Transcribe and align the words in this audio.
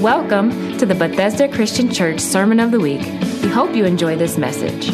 Welcome 0.00 0.78
to 0.78 0.86
the 0.86 0.94
Bethesda 0.94 1.46
Christian 1.46 1.92
Church 1.92 2.20
Sermon 2.20 2.58
of 2.58 2.70
the 2.70 2.80
Week. 2.80 3.02
We 3.42 3.50
hope 3.50 3.76
you 3.76 3.84
enjoy 3.84 4.16
this 4.16 4.38
message. 4.38 4.90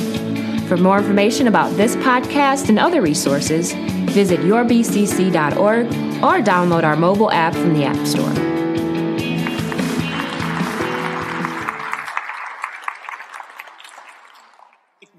For 0.66 0.76
more 0.76 0.98
information 0.98 1.46
about 1.46 1.76
this 1.76 1.94
podcast 1.94 2.70
and 2.70 2.76
other 2.76 3.00
resources, 3.00 3.72
visit 4.10 4.40
yourbcc.org 4.40 5.86
or 5.86 6.44
download 6.44 6.82
our 6.82 6.96
mobile 6.96 7.30
app 7.30 7.52
from 7.54 7.74
the 7.74 7.84
App 7.84 8.04
Store. 8.04 8.28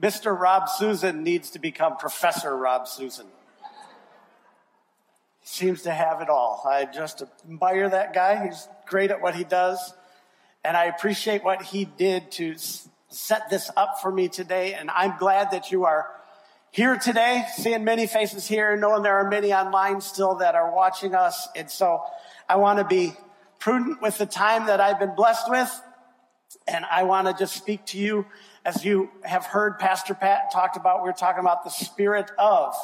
Mr. 0.01 0.37
Rob 0.37 0.67
Susan 0.67 1.23
needs 1.23 1.49
to 1.51 1.59
become 1.59 1.95
Professor 1.95 2.57
Rob 2.57 2.89
Susan. 2.89 3.27
Seems 5.49 5.83
to 5.83 5.93
have 5.93 6.19
it 6.19 6.27
all. 6.27 6.61
I 6.67 6.83
just 6.83 7.23
admire 7.45 7.87
that 7.87 8.13
guy. 8.13 8.47
He's 8.47 8.67
great 8.85 9.11
at 9.11 9.21
what 9.21 9.33
he 9.33 9.45
does. 9.45 9.93
And 10.65 10.75
I 10.75 10.87
appreciate 10.87 11.41
what 11.41 11.61
he 11.61 11.85
did 11.85 12.31
to 12.31 12.57
set 13.07 13.49
this 13.49 13.71
up 13.77 14.01
for 14.01 14.11
me 14.11 14.27
today. 14.27 14.73
And 14.73 14.91
I'm 14.91 15.17
glad 15.17 15.51
that 15.51 15.71
you 15.71 15.85
are 15.85 16.09
here 16.71 16.97
today, 16.97 17.45
seeing 17.55 17.85
many 17.85 18.07
faces 18.07 18.45
here, 18.45 18.75
knowing 18.75 19.03
there 19.03 19.19
are 19.19 19.29
many 19.29 19.53
online 19.53 20.01
still 20.01 20.35
that 20.35 20.53
are 20.53 20.75
watching 20.75 21.15
us. 21.15 21.47
And 21.55 21.71
so 21.71 22.01
I 22.49 22.57
want 22.57 22.79
to 22.79 22.83
be 22.83 23.13
prudent 23.57 24.01
with 24.01 24.17
the 24.17 24.25
time 24.25 24.67
that 24.67 24.81
I've 24.81 24.99
been 24.99 25.15
blessed 25.15 25.49
with. 25.49 25.81
And 26.67 26.83
I 26.91 27.03
want 27.03 27.25
to 27.27 27.33
just 27.33 27.55
speak 27.55 27.85
to 27.85 27.97
you 27.97 28.25
as 28.65 28.83
you 28.83 29.09
have 29.23 29.45
heard 29.45 29.79
Pastor 29.79 30.13
Pat 30.13 30.51
talked 30.51 30.75
about. 30.75 31.03
We're 31.03 31.13
talking 31.13 31.39
about 31.39 31.63
the 31.63 31.69
spirit 31.69 32.31
of. 32.37 32.75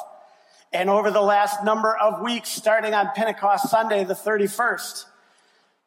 And 0.74 0.90
over 0.90 1.12
the 1.12 1.22
last 1.22 1.62
number 1.62 1.96
of 1.96 2.20
weeks, 2.20 2.48
starting 2.48 2.94
on 2.94 3.08
Pentecost 3.14 3.70
Sunday, 3.70 4.02
the 4.02 4.14
31st, 4.14 5.04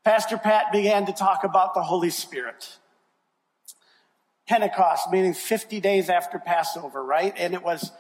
Pastor 0.06 0.38
Pat 0.38 0.72
began 0.72 1.06
to 1.08 1.12
talk 1.12 1.44
about 1.44 1.74
the 1.74 1.84
Holy 1.84 2.10
Spirit. 2.10 2.78
Pentecost, 4.48 5.12
meaning 5.12 5.34
50 5.34 5.82
days 5.82 6.10
after 6.10 6.40
Passover, 6.40 7.04
right? 7.04 7.34
And 7.38 7.54
it 7.54 7.62
was 7.62 7.92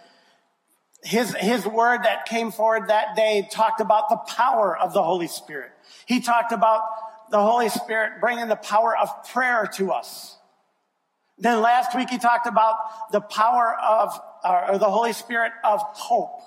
his, 1.03 1.35
his 1.35 1.67
word 1.67 2.03
that 2.03 2.25
came 2.25 2.51
forward 2.51 2.87
that 2.87 3.17
day 3.17 3.45
talked 3.51 3.81
about 3.81 4.07
the 4.07 4.15
power 4.15 4.75
of 4.77 4.93
the 4.93 5.03
Holy 5.03 5.27
Spirit. 5.27 5.71
He 6.05 6.21
talked 6.21 6.53
about 6.53 6.83
the 7.31 7.41
Holy 7.41 7.67
Spirit 7.67 8.21
bringing 8.21 8.47
the 8.47 8.55
power 8.55 8.97
of 8.97 9.09
prayer 9.27 9.69
to 9.73 9.91
us. 9.91 10.37
Then 11.37 11.61
last 11.61 11.93
week 11.97 12.09
he 12.09 12.17
talked 12.17 12.47
about 12.47 13.11
the 13.11 13.19
power 13.19 13.75
of, 13.77 14.17
uh, 14.45 14.67
or 14.69 14.77
the 14.77 14.89
Holy 14.89 15.11
Spirit 15.11 15.51
of 15.65 15.81
hope. 15.81 16.39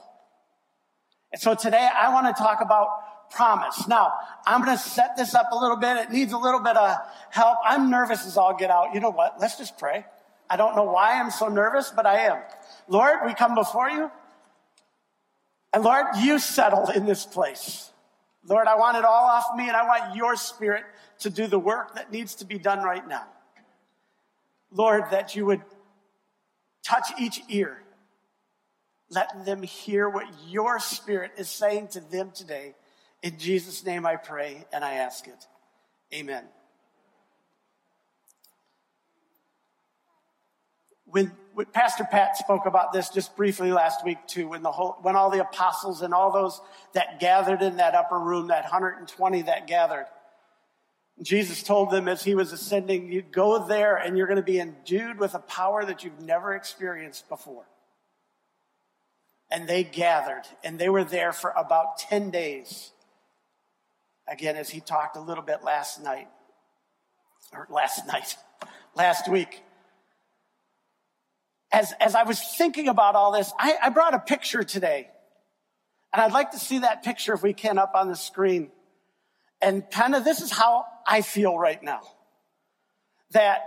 And 1.32 1.40
so 1.40 1.54
today 1.54 1.88
I 1.96 2.12
want 2.12 2.34
to 2.34 2.42
talk 2.42 2.60
about 2.60 2.88
promise. 3.30 3.86
Now, 3.86 4.12
I'm 4.46 4.64
going 4.64 4.76
to 4.76 4.82
set 4.82 5.16
this 5.16 5.34
up 5.34 5.46
a 5.52 5.56
little 5.56 5.76
bit. 5.76 5.96
It 5.96 6.10
needs 6.10 6.32
a 6.32 6.38
little 6.38 6.60
bit 6.60 6.76
of 6.76 6.96
help. 7.30 7.58
I'm 7.64 7.90
nervous 7.90 8.26
as 8.26 8.36
all 8.36 8.56
get 8.56 8.70
out. 8.70 8.92
You 8.94 9.00
know 9.00 9.10
what? 9.10 9.40
Let's 9.40 9.56
just 9.56 9.78
pray. 9.78 10.04
I 10.48 10.56
don't 10.56 10.74
know 10.74 10.84
why 10.84 11.20
I'm 11.20 11.30
so 11.30 11.46
nervous, 11.48 11.92
but 11.94 12.06
I 12.06 12.26
am. 12.26 12.38
Lord, 12.88 13.18
we 13.24 13.34
come 13.34 13.54
before 13.54 13.88
you. 13.88 14.10
And 15.72 15.84
Lord, 15.84 16.06
you 16.18 16.40
settle 16.40 16.88
in 16.90 17.06
this 17.06 17.24
place. 17.24 17.90
Lord, 18.44 18.66
I 18.66 18.74
want 18.74 18.96
it 18.96 19.04
all 19.04 19.26
off 19.26 19.44
me 19.56 19.68
and 19.68 19.76
I 19.76 19.86
want 19.86 20.16
your 20.16 20.34
spirit 20.34 20.84
to 21.20 21.30
do 21.30 21.46
the 21.46 21.58
work 21.58 21.94
that 21.94 22.10
needs 22.10 22.34
to 22.36 22.44
be 22.44 22.58
done 22.58 22.82
right 22.82 23.06
now. 23.06 23.26
Lord, 24.72 25.04
that 25.12 25.36
you 25.36 25.46
would 25.46 25.62
touch 26.82 27.12
each 27.18 27.42
ear 27.48 27.82
let 29.10 29.44
them 29.44 29.62
hear 29.62 30.08
what 30.08 30.26
your 30.48 30.78
spirit 30.78 31.32
is 31.36 31.48
saying 31.48 31.88
to 31.88 32.00
them 32.00 32.30
today. 32.32 32.74
In 33.22 33.38
Jesus' 33.38 33.84
name 33.84 34.06
I 34.06 34.16
pray 34.16 34.64
and 34.72 34.84
I 34.84 34.94
ask 34.94 35.26
it. 35.26 35.46
Amen. 36.14 36.44
When, 41.06 41.32
when, 41.54 41.66
Pastor 41.66 42.06
Pat 42.08 42.36
spoke 42.36 42.66
about 42.66 42.92
this 42.92 43.08
just 43.08 43.36
briefly 43.36 43.72
last 43.72 44.04
week 44.04 44.18
too, 44.28 44.48
when 44.48 44.62
the 44.62 44.70
whole, 44.70 44.96
when 45.02 45.16
all 45.16 45.28
the 45.28 45.40
apostles 45.40 46.02
and 46.02 46.14
all 46.14 46.30
those 46.30 46.60
that 46.94 47.18
gathered 47.18 47.62
in 47.62 47.78
that 47.78 47.96
upper 47.96 48.18
room, 48.18 48.46
that 48.48 48.62
120 48.62 49.42
that 49.42 49.66
gathered, 49.66 50.06
Jesus 51.20 51.64
told 51.64 51.90
them 51.90 52.06
as 52.06 52.22
he 52.22 52.36
was 52.36 52.52
ascending, 52.52 53.12
you 53.12 53.22
go 53.22 53.66
there 53.66 53.96
and 53.96 54.16
you're 54.16 54.28
going 54.28 54.36
to 54.36 54.42
be 54.42 54.60
endued 54.60 55.18
with 55.18 55.34
a 55.34 55.40
power 55.40 55.84
that 55.84 56.04
you've 56.04 56.20
never 56.20 56.54
experienced 56.54 57.28
before 57.28 57.64
and 59.50 59.68
they 59.68 59.82
gathered 59.84 60.44
and 60.62 60.78
they 60.78 60.88
were 60.88 61.04
there 61.04 61.32
for 61.32 61.50
about 61.50 61.98
10 61.98 62.30
days. 62.30 62.92
Again, 64.28 64.56
as 64.56 64.70
he 64.70 64.80
talked 64.80 65.16
a 65.16 65.20
little 65.20 65.42
bit 65.42 65.64
last 65.64 66.02
night, 66.02 66.28
or 67.52 67.66
last 67.68 68.06
night, 68.06 68.36
last 68.94 69.28
week. 69.28 69.62
As, 71.72 71.92
as 72.00 72.14
I 72.14 72.22
was 72.24 72.40
thinking 72.40 72.88
about 72.88 73.14
all 73.14 73.32
this, 73.32 73.52
I, 73.58 73.76
I 73.82 73.88
brought 73.90 74.14
a 74.14 74.18
picture 74.18 74.62
today. 74.62 75.08
And 76.12 76.20
I'd 76.20 76.32
like 76.32 76.52
to 76.52 76.58
see 76.58 76.80
that 76.80 77.02
picture 77.02 77.32
if 77.32 77.42
we 77.42 77.52
can 77.52 77.78
up 77.78 77.92
on 77.94 78.08
the 78.08 78.16
screen. 78.16 78.70
And 79.60 79.88
kind 79.90 80.14
of 80.14 80.24
this 80.24 80.40
is 80.40 80.50
how 80.50 80.84
I 81.06 81.22
feel 81.22 81.56
right 81.56 81.80
now. 81.82 82.00
That, 83.32 83.60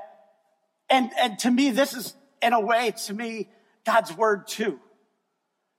and, 0.89 1.11
and 1.19 1.39
to 1.39 1.51
me, 1.51 1.71
this 1.71 1.93
is 1.93 2.13
in 2.41 2.51
a 2.51 2.59
way, 2.59 2.93
to 3.05 3.13
me, 3.13 3.49
God's 3.85 4.15
word 4.15 4.47
too. 4.47 4.79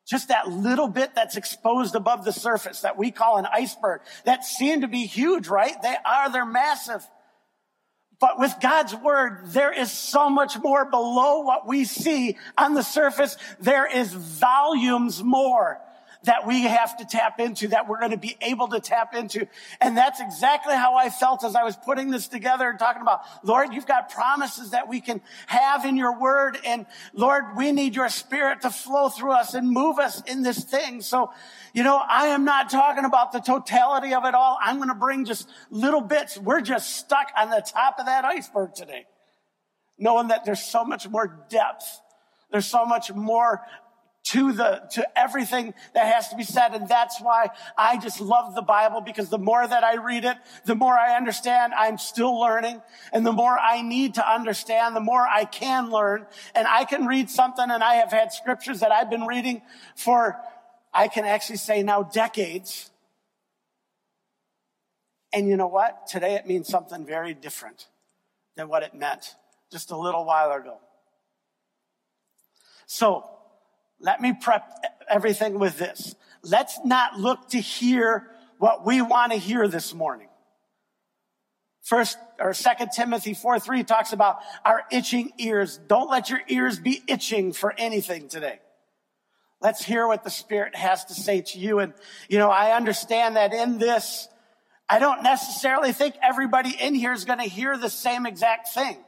Just 0.07 0.29
that 0.29 0.49
little 0.49 0.89
bit 0.89 1.15
that's 1.15 1.37
exposed 1.37 1.95
above 1.95 2.25
the 2.25 2.33
surface 2.33 2.81
that 2.81 2.99
we 2.99 3.11
call 3.11 3.39
an 3.39 3.47
iceberg 3.47 4.03
that 4.25 4.45
seem 4.45 4.83
to 4.83 4.89
be 4.89 5.07
huge, 5.07 5.49
right? 5.49 5.75
They 5.83 5.97
are, 6.05 6.31
they're 6.31 6.45
massive. 6.45 7.07
But 8.21 8.39
with 8.39 8.55
God's 8.61 8.95
word, 8.95 9.47
there 9.47 9.73
is 9.73 9.91
so 9.91 10.31
much 10.31 10.59
more 10.59 10.85
below 10.85 11.41
what 11.41 11.67
we 11.67 11.85
see 11.85 12.37
on 12.57 12.75
the 12.75 12.83
surface. 12.83 13.37
There 13.61 13.87
is 13.87 14.13
volumes 14.13 15.23
more 15.23 15.81
that 16.25 16.47
we 16.47 16.63
have 16.63 16.97
to 16.99 17.05
tap 17.05 17.41
into, 17.41 17.69
that 17.69 17.89
we're 17.89 17.99
going 17.99 18.11
to 18.11 18.17
be 18.17 18.37
able 18.41 18.69
to 18.69 18.81
tap 18.81 19.15
into. 19.15 19.47
And 19.81 19.97
that's 19.97 20.21
exactly 20.21 20.75
how 20.75 20.95
I 20.95 21.11
felt 21.11 21.45
as 21.45 21.55
I 21.55 21.63
was 21.63 21.77
putting 21.77 22.11
this 22.11 22.29
together 22.29 22.69
and 22.69 22.79
talking 22.79 23.03
about, 23.03 23.21
Lord, 23.43 23.73
you've 23.73 23.87
got 23.87 24.11
promises 24.11 24.71
that 24.71 24.89
we 24.89 25.01
can 25.01 25.21
have 25.47 25.85
in 25.85 25.97
your 25.97 26.19
word. 26.19 26.59
And 26.65 26.87
Lord, 27.13 27.57
we 27.57 27.73
need 27.73 27.95
your 27.95 28.09
spirit 28.09 28.63
to 28.63 28.71
flow 28.71 29.09
through 29.09 29.33
us 29.33 29.55
and 29.55 29.71
move 29.71 29.99
us 29.99 30.23
in 30.23 30.43
this 30.43 30.65
thing. 30.65 31.01
So, 31.01 31.33
you 31.73 31.83
know, 31.83 31.97
I 31.97 32.29
am 32.29 32.45
not 32.45 32.71
talking 32.71 33.05
about 33.05 33.33
the 33.33 33.41
totality 33.41 34.15
of 34.15 34.25
it 34.25 34.35
all. 34.35 34.59
I'm 34.63 34.77
going 34.77 34.89
to 34.89 34.95
bring 34.95 35.25
just 35.25 35.49
little 35.71 36.01
bits. 36.01 36.39
We're 36.39 36.61
just 36.61 36.97
stuck 36.97 37.31
on 37.37 37.51
the 37.51 37.65
top 37.67 37.97
of 37.99 38.07
that 38.07 38.25
iceberg 38.25 38.75
today, 38.75 39.07
knowing 39.99 40.29
that 40.29 40.45
there's 40.45 40.63
so 40.63 40.85
much 40.85 41.09
more 41.09 41.45
depth. 41.49 42.01
There's 42.51 42.67
so 42.67 42.87
much 42.87 43.13
more 43.13 43.63
to 44.25 44.53
the, 44.53 44.83
to 44.93 45.07
everything 45.19 45.75
that 45.93 46.13
has 46.13 46.29
to 46.31 46.37
be 46.37 46.45
said. 46.45 46.75
And 46.75 46.89
that's 46.89 47.21
why 47.21 47.51
I 47.77 47.99
just 47.99 48.21
love 48.21 48.55
the 48.55 48.63
Bible 48.63 49.03
because 49.03 49.29
the 49.29 49.39
more 49.39 49.67
that 49.67 49.85
I 49.85 49.97
read 49.97 50.25
it, 50.25 50.39
the 50.65 50.75
more 50.75 50.97
I 50.99 51.17
understand 51.17 51.75
I'm 51.75 51.99
still 51.99 52.41
learning. 52.41 52.81
And 53.13 53.27
the 53.27 53.33
more 53.33 53.59
I 53.59 53.83
need 53.83 54.15
to 54.15 54.27
understand, 54.27 54.97
the 54.97 55.01
more 55.01 55.21
I 55.21 55.45
can 55.45 55.91
learn. 55.91 56.27
And 56.55 56.67
I 56.67 56.85
can 56.85 57.07
read 57.07 57.29
something 57.29 57.71
and 57.71 57.83
I 57.83 57.97
have 57.97 58.11
had 58.11 58.33
scriptures 58.33 58.81
that 58.81 58.91
I've 58.91 59.11
been 59.11 59.27
reading 59.27 59.61
for, 59.95 60.41
I 60.93 61.09
can 61.09 61.27
actually 61.27 61.59
say 61.59 61.83
now 61.83 62.03
decades. 62.03 62.91
And 65.35 65.49
you 65.49 65.57
know 65.57 65.67
what? 65.67 66.07
Today 66.07 66.35
it 66.37 66.47
means 66.47 66.67
something 66.67 67.05
very 67.05 67.35
different 67.35 67.89
than 68.57 68.69
what 68.69 68.83
it 68.83 68.95
meant 68.95 69.35
just 69.71 69.91
a 69.91 69.97
little 69.97 70.25
while 70.25 70.51
ago. 70.53 70.79
So 72.87 73.29
let 74.05 74.21
me 74.21 74.35
prep 74.35 74.85
everything 75.09 75.59
with 75.59 75.79
this. 75.79 76.15
Let's 76.43 76.79
not 76.85 77.19
look 77.19 77.49
to 77.49 77.59
hear 77.59 78.29
what 78.59 78.85
we 78.85 79.01
want 79.01 79.33
to 79.33 79.39
hear 79.39 79.67
this 79.67 79.95
morning. 79.95 80.29
First 81.83 82.19
or 82.39 82.53
second 82.53 82.91
Timothy 82.95 83.33
4 83.33 83.59
3 83.59 83.83
talks 83.85 84.13
about 84.13 84.37
our 84.63 84.83
itching 84.93 85.33
ears. 85.39 85.79
Don't 85.89 86.11
let 86.11 86.29
your 86.29 86.41
ears 86.49 86.79
be 86.79 87.03
itching 87.09 87.55
for 87.55 87.73
anything 87.79 88.29
today. 88.29 88.61
Let's 89.63 89.83
hear 89.83 90.07
what 90.07 90.23
the 90.23 90.31
Spirit 90.31 90.77
has 90.77 91.07
to 91.07 91.15
say 91.15 91.41
to 91.41 91.59
you. 91.59 91.79
And, 91.79 91.95
you 92.29 92.39
know, 92.39 92.51
I 92.51 92.77
understand 92.77 93.37
that 93.37 93.55
in 93.55 93.79
this, 93.79 94.29
I 94.87 94.99
don't 94.99 95.23
necessarily 95.23 95.93
think 95.93 96.15
everybody 96.23 96.77
in 96.79 96.95
here 96.95 97.13
is 97.13 97.25
going 97.25 97.39
to 97.39 97.45
hear 97.45 97.79
the 97.79 97.89
same 97.89 98.27
exact 98.27 98.69
thing. 98.69 98.99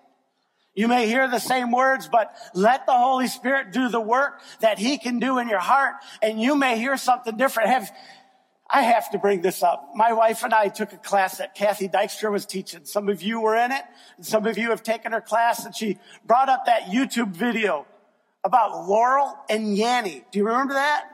You 0.76 0.88
may 0.88 1.08
hear 1.08 1.26
the 1.26 1.38
same 1.38 1.72
words, 1.72 2.06
but 2.06 2.36
let 2.54 2.84
the 2.84 2.92
Holy 2.92 3.28
Spirit 3.28 3.72
do 3.72 3.88
the 3.88 4.00
work 4.00 4.42
that 4.60 4.78
He 4.78 4.98
can 4.98 5.18
do 5.18 5.38
in 5.38 5.48
your 5.48 5.58
heart, 5.58 5.94
and 6.20 6.38
you 6.38 6.54
may 6.54 6.78
hear 6.78 6.98
something 6.98 7.34
different. 7.38 7.70
Have, 7.70 7.90
I 8.68 8.82
have 8.82 9.10
to 9.12 9.18
bring 9.18 9.40
this 9.40 9.62
up. 9.62 9.92
My 9.94 10.12
wife 10.12 10.44
and 10.44 10.52
I 10.52 10.68
took 10.68 10.92
a 10.92 10.98
class 10.98 11.38
that 11.38 11.54
Kathy 11.54 11.88
Dykstra 11.88 12.30
was 12.30 12.44
teaching. 12.44 12.84
Some 12.84 13.08
of 13.08 13.22
you 13.22 13.40
were 13.40 13.56
in 13.56 13.72
it, 13.72 13.82
and 14.18 14.26
some 14.26 14.46
of 14.46 14.58
you 14.58 14.68
have 14.68 14.82
taken 14.82 15.12
her 15.12 15.22
class, 15.22 15.64
and 15.64 15.74
she 15.74 15.98
brought 16.26 16.50
up 16.50 16.66
that 16.66 16.82
YouTube 16.82 17.30
video 17.30 17.86
about 18.44 18.86
Laurel 18.86 19.34
and 19.48 19.78
Yanny. 19.78 20.24
Do 20.30 20.38
you 20.38 20.46
remember 20.46 20.74
that? 20.74 21.04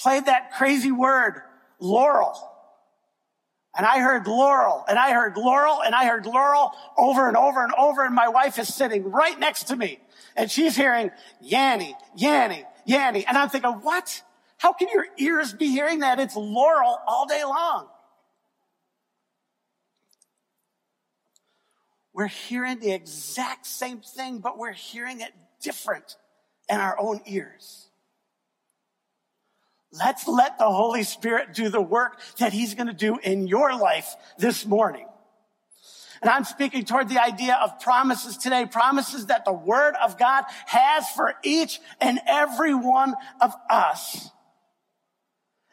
Played 0.00 0.26
that 0.26 0.50
crazy 0.54 0.90
word, 0.90 1.40
Laurel. 1.78 2.49
And 3.76 3.86
I 3.86 4.00
heard 4.00 4.26
Laurel 4.26 4.84
and 4.88 4.98
I 4.98 5.12
heard 5.12 5.36
Laurel 5.36 5.80
and 5.82 5.94
I 5.94 6.06
heard 6.06 6.26
Laurel 6.26 6.72
over 6.98 7.28
and 7.28 7.36
over 7.36 7.62
and 7.62 7.72
over. 7.74 8.04
And 8.04 8.14
my 8.14 8.28
wife 8.28 8.58
is 8.58 8.72
sitting 8.72 9.10
right 9.10 9.38
next 9.38 9.64
to 9.64 9.76
me 9.76 10.00
and 10.36 10.50
she's 10.50 10.76
hearing 10.76 11.10
Yanny, 11.44 11.94
Yanny, 12.18 12.64
Yanny. 12.88 13.24
And 13.26 13.38
I'm 13.38 13.48
thinking, 13.48 13.70
what? 13.70 14.22
How 14.58 14.72
can 14.72 14.88
your 14.92 15.06
ears 15.18 15.52
be 15.52 15.68
hearing 15.68 16.00
that? 16.00 16.18
It's 16.18 16.36
Laurel 16.36 16.98
all 17.06 17.26
day 17.26 17.44
long. 17.44 17.88
We're 22.12 22.26
hearing 22.26 22.80
the 22.80 22.90
exact 22.90 23.66
same 23.66 24.00
thing, 24.00 24.40
but 24.40 24.58
we're 24.58 24.72
hearing 24.72 25.20
it 25.20 25.32
different 25.62 26.16
in 26.68 26.76
our 26.78 26.98
own 26.98 27.20
ears. 27.26 27.89
Let's 29.92 30.28
let 30.28 30.58
the 30.58 30.70
Holy 30.70 31.02
Spirit 31.02 31.52
do 31.52 31.68
the 31.68 31.80
work 31.80 32.20
that 32.38 32.52
He's 32.52 32.74
going 32.74 32.86
to 32.86 32.92
do 32.92 33.18
in 33.18 33.48
your 33.48 33.76
life 33.76 34.14
this 34.38 34.64
morning. 34.64 35.06
And 36.22 36.30
I'm 36.30 36.44
speaking 36.44 36.84
toward 36.84 37.08
the 37.08 37.20
idea 37.20 37.58
of 37.62 37.80
promises 37.80 38.36
today, 38.36 38.66
promises 38.66 39.26
that 39.26 39.44
the 39.44 39.52
Word 39.52 39.94
of 40.02 40.18
God 40.18 40.44
has 40.66 41.08
for 41.10 41.34
each 41.42 41.80
and 42.00 42.20
every 42.28 42.74
one 42.74 43.14
of 43.40 43.52
us. 43.68 44.28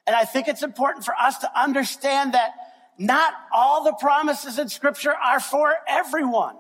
And 0.08 0.16
I 0.16 0.24
think 0.24 0.48
it's 0.48 0.64
important 0.64 1.04
for 1.06 1.14
us 1.14 1.38
to 1.40 1.60
understand 1.60 2.34
that 2.34 2.52
not 2.98 3.34
all 3.54 3.84
the 3.84 3.94
promises 3.94 4.58
in 4.58 4.70
Scripture 4.70 5.14
are 5.14 5.42
for 5.42 5.76
everyone. 5.88 6.56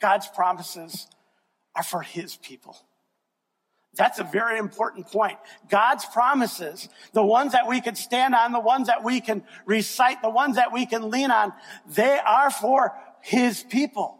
God's 0.00 0.28
promises 0.28 1.08
are 1.74 1.82
for 1.82 2.02
His 2.02 2.36
people. 2.36 2.76
That's 3.96 4.18
a 4.18 4.24
very 4.24 4.58
important 4.58 5.06
point. 5.06 5.38
God's 5.68 6.04
promises, 6.06 6.88
the 7.12 7.24
ones 7.24 7.52
that 7.52 7.68
we 7.68 7.80
can 7.80 7.94
stand 7.94 8.34
on, 8.34 8.52
the 8.52 8.60
ones 8.60 8.88
that 8.88 9.04
we 9.04 9.20
can 9.20 9.44
recite, 9.66 10.22
the 10.22 10.30
ones 10.30 10.56
that 10.56 10.72
we 10.72 10.86
can 10.86 11.10
lean 11.10 11.30
on, 11.30 11.52
they 11.86 12.18
are 12.18 12.50
for 12.50 12.92
his 13.22 13.62
people. 13.62 14.18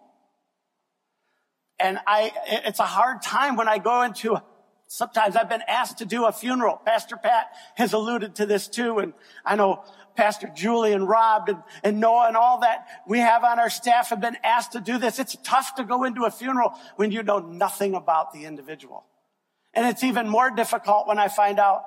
And 1.78 1.98
I, 2.06 2.32
it's 2.46 2.78
a 2.78 2.84
hard 2.84 3.20
time 3.22 3.56
when 3.56 3.68
I 3.68 3.78
go 3.78 4.02
into, 4.02 4.40
sometimes 4.86 5.34
I've 5.34 5.48
been 5.48 5.64
asked 5.66 5.98
to 5.98 6.04
do 6.04 6.24
a 6.26 6.32
funeral. 6.32 6.80
Pastor 6.84 7.16
Pat 7.16 7.46
has 7.74 7.92
alluded 7.92 8.36
to 8.36 8.46
this 8.46 8.68
too. 8.68 9.00
And 9.00 9.12
I 9.44 9.56
know 9.56 9.82
Pastor 10.14 10.48
Julie 10.54 10.92
and 10.92 11.08
Rob 11.08 11.48
and, 11.48 11.58
and 11.82 11.98
Noah 11.98 12.28
and 12.28 12.36
all 12.36 12.60
that 12.60 12.86
we 13.08 13.18
have 13.18 13.42
on 13.42 13.58
our 13.58 13.70
staff 13.70 14.10
have 14.10 14.20
been 14.20 14.36
asked 14.44 14.72
to 14.72 14.80
do 14.80 14.98
this. 14.98 15.18
It's 15.18 15.36
tough 15.42 15.74
to 15.74 15.84
go 15.84 16.04
into 16.04 16.24
a 16.24 16.30
funeral 16.30 16.74
when 16.94 17.10
you 17.10 17.24
know 17.24 17.40
nothing 17.40 17.94
about 17.94 18.32
the 18.32 18.44
individual. 18.44 19.04
And 19.74 19.86
it's 19.86 20.04
even 20.04 20.28
more 20.28 20.50
difficult 20.50 21.06
when 21.06 21.18
I 21.18 21.28
find 21.28 21.58
out 21.58 21.84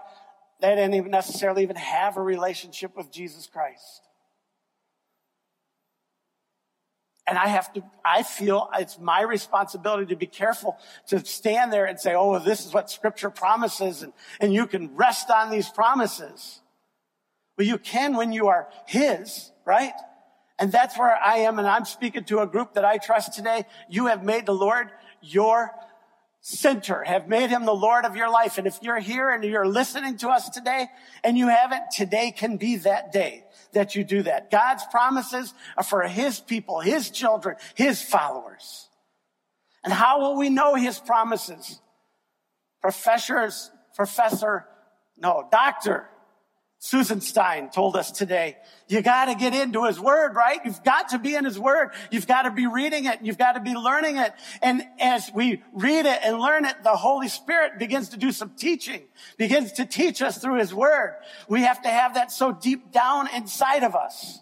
they 0.60 0.70
didn't 0.70 0.96
even 0.96 1.12
necessarily 1.12 1.64
even 1.64 1.76
have 1.76 2.18
a 2.18 2.22
relationship 2.22 2.96
with 2.96 3.12
Jesus 3.12 3.48
Christ. 3.48 4.02
And 7.28 7.38
I 7.38 7.48
have 7.48 7.72
to, 7.74 7.84
I 8.06 8.24
feel 8.24 8.70
it's 8.80 8.98
my 8.98 9.22
responsibility 9.22 10.06
to 10.08 10.16
be 10.16 10.28
careful 10.28 10.78
to 11.08 11.24
stand 11.26 11.74
there 11.74 11.86
and 11.86 12.00
say, 12.00 12.16
oh, 12.16 12.40
this 12.40 12.66
is 12.66 12.74
what 12.74 12.90
scripture 12.90 13.30
promises 13.30 14.02
and, 14.02 14.14
and 14.40 14.54
you 14.54 14.66
can 14.66 14.96
rest 14.96 15.30
on 15.30 15.52
these 15.52 15.68
promises. 15.68 16.62
Well, 17.58 17.68
you 17.68 17.78
can 17.78 18.16
when 18.16 18.32
you 18.32 18.48
are 18.48 18.70
His, 18.86 19.52
right? 19.66 19.94
And 20.58 20.72
that's 20.72 20.98
where 20.98 21.16
I 21.16 21.40
am. 21.40 21.60
And 21.60 21.68
I'm 21.68 21.86
speaking 21.86 22.24
to 22.26 22.40
a 22.40 22.48
group 22.48 22.76
that 22.76 22.86
I 22.86 22.98
trust 22.98 23.34
today. 23.34 23.66
You 23.90 24.08
have 24.08 24.24
made 24.24 24.46
the 24.46 24.56
Lord 24.56 24.90
your 25.22 25.72
center, 26.48 27.04
have 27.04 27.28
made 27.28 27.50
him 27.50 27.66
the 27.66 27.74
Lord 27.74 28.06
of 28.06 28.16
your 28.16 28.32
life. 28.32 28.58
And 28.58 28.66
if 28.66 28.80
you're 28.82 29.00
here 29.00 29.30
and 29.30 29.44
you're 29.44 29.68
listening 29.68 30.16
to 30.20 30.30
us 30.30 30.48
today 30.48 30.88
and 31.22 31.38
you 31.38 31.50
haven't, 31.50 31.92
today 31.92 32.32
can 32.32 32.56
be 32.56 32.78
that 32.78 33.12
day 33.12 33.44
that 33.74 33.96
you 33.96 34.06
do 34.06 34.24
that. 34.24 34.50
God's 34.50 34.86
promises 34.90 35.54
are 35.76 35.84
for 35.84 36.04
his 36.04 36.40
people, 36.40 36.80
his 36.80 37.10
children, 37.10 37.58
his 37.76 38.02
followers. 38.02 38.88
And 39.84 39.92
how 39.92 40.22
will 40.22 40.38
we 40.38 40.50
know 40.50 40.76
his 40.76 41.00
promises? 41.00 41.82
Professors, 42.82 43.70
professor, 43.94 44.68
no, 45.18 45.50
doctor 45.52 46.08
Susan 46.88 47.20
Stein 47.20 47.70
told 47.70 47.98
us 47.98 48.12
today, 48.12 48.56
you 48.88 49.02
got 49.02 49.26
to 49.26 49.36
get 49.36 49.54
into 49.54 49.84
his 49.84 50.00
word, 50.00 50.34
right? 50.36 50.62
You've 50.64 50.86
got 50.86 51.10
to 51.10 51.20
be 51.20 51.36
in 51.36 51.44
his 51.44 51.60
word. 51.60 51.90
You've 52.12 52.28
got 52.28 52.44
to 52.44 52.52
be 52.52 52.66
reading 52.66 53.04
it. 53.04 53.20
You've 53.22 53.38
got 53.38 53.54
to 53.54 53.60
be 53.60 53.74
learning 53.74 54.16
it. 54.16 54.32
And 54.62 54.84
as 54.98 55.30
we 55.36 55.62
read 55.74 56.06
it 56.06 56.20
and 56.24 56.40
learn 56.40 56.64
it, 56.64 56.82
the 56.84 56.96
Holy 56.96 57.28
Spirit 57.28 57.78
begins 57.78 58.08
to 58.10 58.18
do 58.18 58.32
some 58.32 58.52
teaching, 58.52 59.02
begins 59.38 59.74
to 59.74 59.86
teach 59.86 60.22
us 60.22 60.38
through 60.38 60.60
his 60.60 60.74
word. 60.74 61.18
We 61.50 61.64
have 61.64 61.82
to 61.82 61.90
have 61.90 62.14
that 62.14 62.32
so 62.32 62.54
deep 62.54 62.94
down 62.94 63.28
inside 63.36 63.84
of 63.84 63.94
us. 63.94 64.40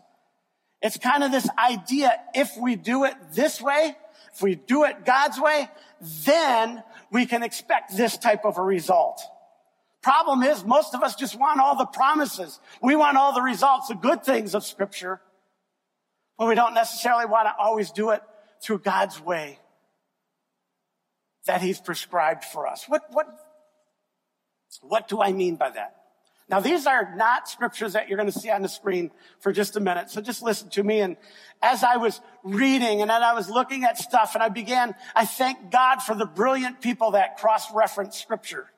It's 0.83 0.97
kind 0.97 1.24
of 1.24 1.31
this 1.31 1.50
idea, 1.57 2.12
if 2.36 2.51
we 2.62 2.75
do 2.75 3.06
it 3.06 3.15
this 3.31 3.59
way, 3.59 3.97
if 4.36 4.44
we 4.44 4.53
do 4.53 4.83
it 4.83 5.03
God's 5.03 5.39
way, 5.39 5.68
then 6.00 6.83
we 7.12 7.25
can 7.25 7.42
expect 7.42 7.97
this 7.97 8.18
type 8.18 8.45
of 8.45 8.59
a 8.59 8.62
result. 8.62 9.19
Problem 10.06 10.44
is, 10.44 10.63
most 10.63 10.94
of 10.94 11.02
us 11.02 11.16
just 11.16 11.36
want 11.36 11.60
all 11.60 11.75
the 11.75 11.88
promises. 11.88 12.60
We 12.80 12.96
want 12.96 13.18
all 13.18 13.34
the 13.34 13.42
results, 13.42 13.88
the 13.88 13.96
good 13.96 14.24
things 14.24 14.54
of 14.54 14.63
scripture, 14.63 15.19
but 16.38 16.48
we 16.48 16.54
don't 16.54 16.75
necessarily 16.75 17.25
want 17.25 17.48
to 17.48 17.56
always 17.57 17.90
do 17.90 18.12
it 18.12 18.22
through 18.62 18.81
God's 18.81 19.19
way 19.19 19.57
that 21.48 21.63
he's 21.63 21.80
prescribed 21.80 22.44
for 22.44 22.68
us. 22.68 22.86
What, 22.88 23.02
what, 23.13 23.25
what 24.81 25.07
do 25.07 25.24
I 25.24 25.31
mean 25.31 25.56
by 25.56 25.72
that? 25.72 25.96
Now, 26.50 26.60
these 26.60 26.86
are 26.86 27.16
not 27.16 27.50
scriptures 27.50 27.94
that 27.94 28.07
you're 28.07 28.18
going 28.18 28.31
to 28.31 28.40
see 28.40 28.52
on 28.52 28.62
the 28.62 28.69
screen 28.69 29.10
for 29.40 29.52
just 29.52 29.75
a 29.75 29.80
minute. 29.80 30.12
So 30.12 30.22
just 30.22 30.44
listen 30.44 30.69
to 30.69 30.84
me. 30.84 31.00
And 31.00 31.18
as 31.63 31.84
I 31.84 31.98
was 31.98 32.22
reading 32.44 33.02
and 33.02 33.10
then 33.10 33.24
I 33.24 33.34
was 33.34 33.50
looking 33.50 33.84
at 33.86 33.98
stuff 33.98 34.36
and 34.36 34.44
I 34.44 34.50
began, 34.50 34.94
I 35.16 35.25
thank 35.25 35.72
God 35.72 36.04
for 36.04 36.13
the 36.13 36.28
brilliant 36.28 36.80
people 36.80 37.10
that 37.13 37.38
cross-reference 37.38 38.16
scripture 38.16 38.69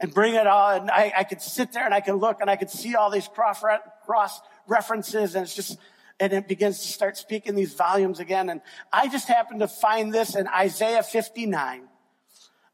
and 0.00 0.12
bring 0.12 0.34
it 0.34 0.46
on. 0.46 0.90
I, 0.90 1.12
I 1.18 1.24
could 1.24 1.42
sit 1.42 1.72
there 1.72 1.84
and 1.84 1.94
I 1.94 2.00
could 2.00 2.14
look 2.14 2.40
and 2.40 2.50
I 2.50 2.56
could 2.56 2.70
see 2.70 2.94
all 2.96 3.10
these 3.10 3.28
cross, 3.28 3.62
cross 4.04 4.40
references 4.66 5.34
and 5.34 5.44
it's 5.44 5.54
just, 5.54 5.78
and 6.18 6.32
it 6.32 6.48
begins 6.48 6.80
to 6.80 6.88
start 6.88 7.16
speaking 7.16 7.54
these 7.54 7.74
volumes 7.74 8.18
again. 8.18 8.50
And 8.50 8.60
I 8.92 9.08
just 9.08 9.28
happened 9.28 9.60
to 9.60 9.68
find 9.68 10.12
this 10.12 10.34
in 10.34 10.48
Isaiah 10.48 11.02
59. 11.02 11.82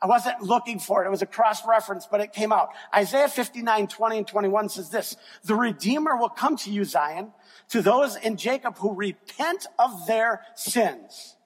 I 0.00 0.06
wasn't 0.06 0.42
looking 0.42 0.78
for 0.78 1.02
it. 1.02 1.06
It 1.06 1.10
was 1.10 1.22
a 1.22 1.26
cross 1.26 1.66
reference, 1.66 2.06
but 2.10 2.20
it 2.20 2.32
came 2.32 2.52
out. 2.52 2.68
Isaiah 2.94 3.28
59, 3.28 3.88
20 3.88 4.18
and 4.18 4.26
21 4.26 4.68
says 4.68 4.90
this, 4.90 5.16
the 5.44 5.54
Redeemer 5.54 6.16
will 6.16 6.28
come 6.28 6.56
to 6.58 6.70
you, 6.70 6.84
Zion, 6.84 7.32
to 7.70 7.82
those 7.82 8.16
in 8.16 8.36
Jacob 8.36 8.76
who 8.78 8.94
repent 8.94 9.66
of 9.78 10.06
their 10.06 10.42
sins. 10.54 11.36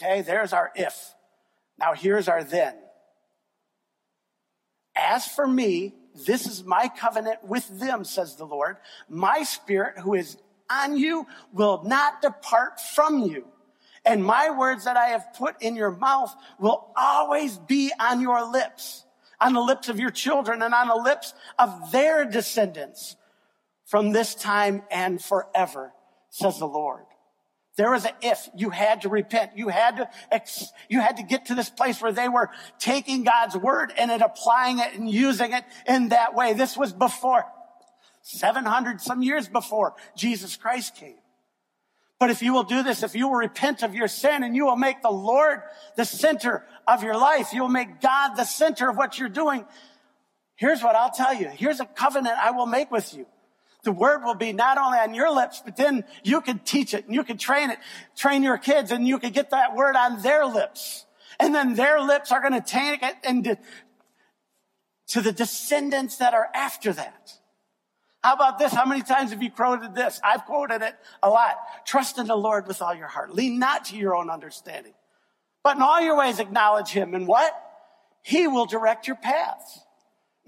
Okay, 0.00 0.22
there's 0.22 0.52
our 0.52 0.72
if. 0.74 1.14
Now 1.78 1.94
here's 1.94 2.28
our 2.28 2.42
then. 2.42 2.74
As 4.98 5.26
for 5.26 5.46
me, 5.46 5.94
this 6.26 6.46
is 6.46 6.64
my 6.64 6.88
covenant 6.88 7.44
with 7.44 7.66
them, 7.78 8.04
says 8.04 8.36
the 8.36 8.44
Lord. 8.44 8.78
My 9.08 9.44
spirit 9.44 9.98
who 9.98 10.14
is 10.14 10.36
on 10.68 10.96
you 10.96 11.26
will 11.52 11.82
not 11.84 12.20
depart 12.20 12.80
from 12.80 13.20
you. 13.20 13.46
And 14.04 14.24
my 14.24 14.50
words 14.50 14.84
that 14.84 14.96
I 14.96 15.08
have 15.08 15.34
put 15.36 15.60
in 15.62 15.76
your 15.76 15.90
mouth 15.90 16.34
will 16.58 16.90
always 16.96 17.58
be 17.58 17.92
on 18.00 18.20
your 18.20 18.50
lips, 18.50 19.04
on 19.40 19.52
the 19.52 19.60
lips 19.60 19.88
of 19.88 20.00
your 20.00 20.10
children 20.10 20.62
and 20.62 20.74
on 20.74 20.88
the 20.88 20.96
lips 20.96 21.34
of 21.58 21.92
their 21.92 22.24
descendants 22.24 23.16
from 23.84 24.12
this 24.12 24.34
time 24.34 24.82
and 24.90 25.22
forever, 25.22 25.92
says 26.30 26.58
the 26.58 26.66
Lord. 26.66 27.04
There 27.78 27.92
was 27.92 28.04
an 28.04 28.10
if. 28.22 28.50
You 28.56 28.70
had 28.70 29.02
to 29.02 29.08
repent. 29.08 29.52
You 29.54 29.68
had 29.68 29.98
to, 29.98 30.10
ex- 30.32 30.72
you 30.88 31.00
had 31.00 31.18
to 31.18 31.22
get 31.22 31.46
to 31.46 31.54
this 31.54 31.70
place 31.70 32.02
where 32.02 32.10
they 32.10 32.28
were 32.28 32.50
taking 32.80 33.22
God's 33.22 33.56
word 33.56 33.92
and 33.96 34.10
then 34.10 34.20
applying 34.20 34.80
it 34.80 34.94
and 34.94 35.08
using 35.08 35.52
it 35.52 35.62
in 35.86 36.08
that 36.08 36.34
way. 36.34 36.54
This 36.54 36.76
was 36.76 36.92
before 36.92 37.44
700 38.22 39.00
some 39.00 39.22
years 39.22 39.48
before 39.48 39.94
Jesus 40.16 40.56
Christ 40.56 40.96
came. 40.96 41.18
But 42.18 42.30
if 42.30 42.42
you 42.42 42.52
will 42.52 42.64
do 42.64 42.82
this, 42.82 43.04
if 43.04 43.14
you 43.14 43.28
will 43.28 43.36
repent 43.36 43.84
of 43.84 43.94
your 43.94 44.08
sin 44.08 44.42
and 44.42 44.56
you 44.56 44.66
will 44.66 44.76
make 44.76 45.00
the 45.00 45.10
Lord 45.10 45.60
the 45.96 46.04
center 46.04 46.64
of 46.88 47.04
your 47.04 47.16
life, 47.16 47.52
you 47.52 47.62
will 47.62 47.68
make 47.68 48.00
God 48.00 48.34
the 48.34 48.44
center 48.44 48.90
of 48.90 48.96
what 48.96 49.20
you're 49.20 49.28
doing. 49.28 49.64
Here's 50.56 50.82
what 50.82 50.96
I'll 50.96 51.12
tell 51.12 51.32
you. 51.32 51.48
Here's 51.48 51.78
a 51.78 51.86
covenant 51.86 52.34
I 52.42 52.50
will 52.50 52.66
make 52.66 52.90
with 52.90 53.14
you 53.14 53.26
the 53.88 53.92
word 53.92 54.22
will 54.22 54.34
be 54.34 54.52
not 54.52 54.76
only 54.76 54.98
on 54.98 55.14
your 55.14 55.34
lips, 55.34 55.62
but 55.64 55.74
then 55.74 56.04
you 56.22 56.42
can 56.42 56.58
teach 56.58 56.92
it 56.92 57.06
and 57.06 57.14
you 57.14 57.24
can 57.24 57.38
train 57.38 57.70
it, 57.70 57.78
train 58.14 58.42
your 58.42 58.58
kids 58.58 58.92
and 58.92 59.08
you 59.08 59.18
can 59.18 59.32
get 59.32 59.48
that 59.48 59.74
word 59.74 59.96
on 59.96 60.20
their 60.20 60.44
lips. 60.44 61.06
And 61.40 61.54
then 61.54 61.74
their 61.74 61.98
lips 61.98 62.30
are 62.30 62.42
going 62.42 62.52
to 62.52 62.60
take 62.60 63.02
it 63.02 63.14
and 63.24 63.56
to 65.06 65.22
the 65.22 65.32
descendants 65.32 66.18
that 66.18 66.34
are 66.34 66.50
after 66.52 66.92
that. 66.92 67.32
How 68.22 68.34
about 68.34 68.58
this? 68.58 68.74
How 68.74 68.84
many 68.84 69.00
times 69.00 69.30
have 69.30 69.42
you 69.42 69.50
quoted 69.50 69.94
this? 69.94 70.20
I've 70.22 70.44
quoted 70.44 70.82
it 70.82 70.94
a 71.22 71.30
lot. 71.30 71.56
Trust 71.86 72.18
in 72.18 72.26
the 72.26 72.36
Lord 72.36 72.66
with 72.66 72.82
all 72.82 72.94
your 72.94 73.06
heart. 73.06 73.34
Lean 73.34 73.58
not 73.58 73.86
to 73.86 73.96
your 73.96 74.14
own 74.14 74.28
understanding, 74.28 74.92
but 75.64 75.76
in 75.76 75.82
all 75.82 76.02
your 76.02 76.18
ways 76.18 76.40
acknowledge 76.40 76.90
him. 76.90 77.14
And 77.14 77.26
what? 77.26 77.54
He 78.20 78.46
will 78.48 78.66
direct 78.66 79.06
your 79.06 79.16
paths. 79.16 79.80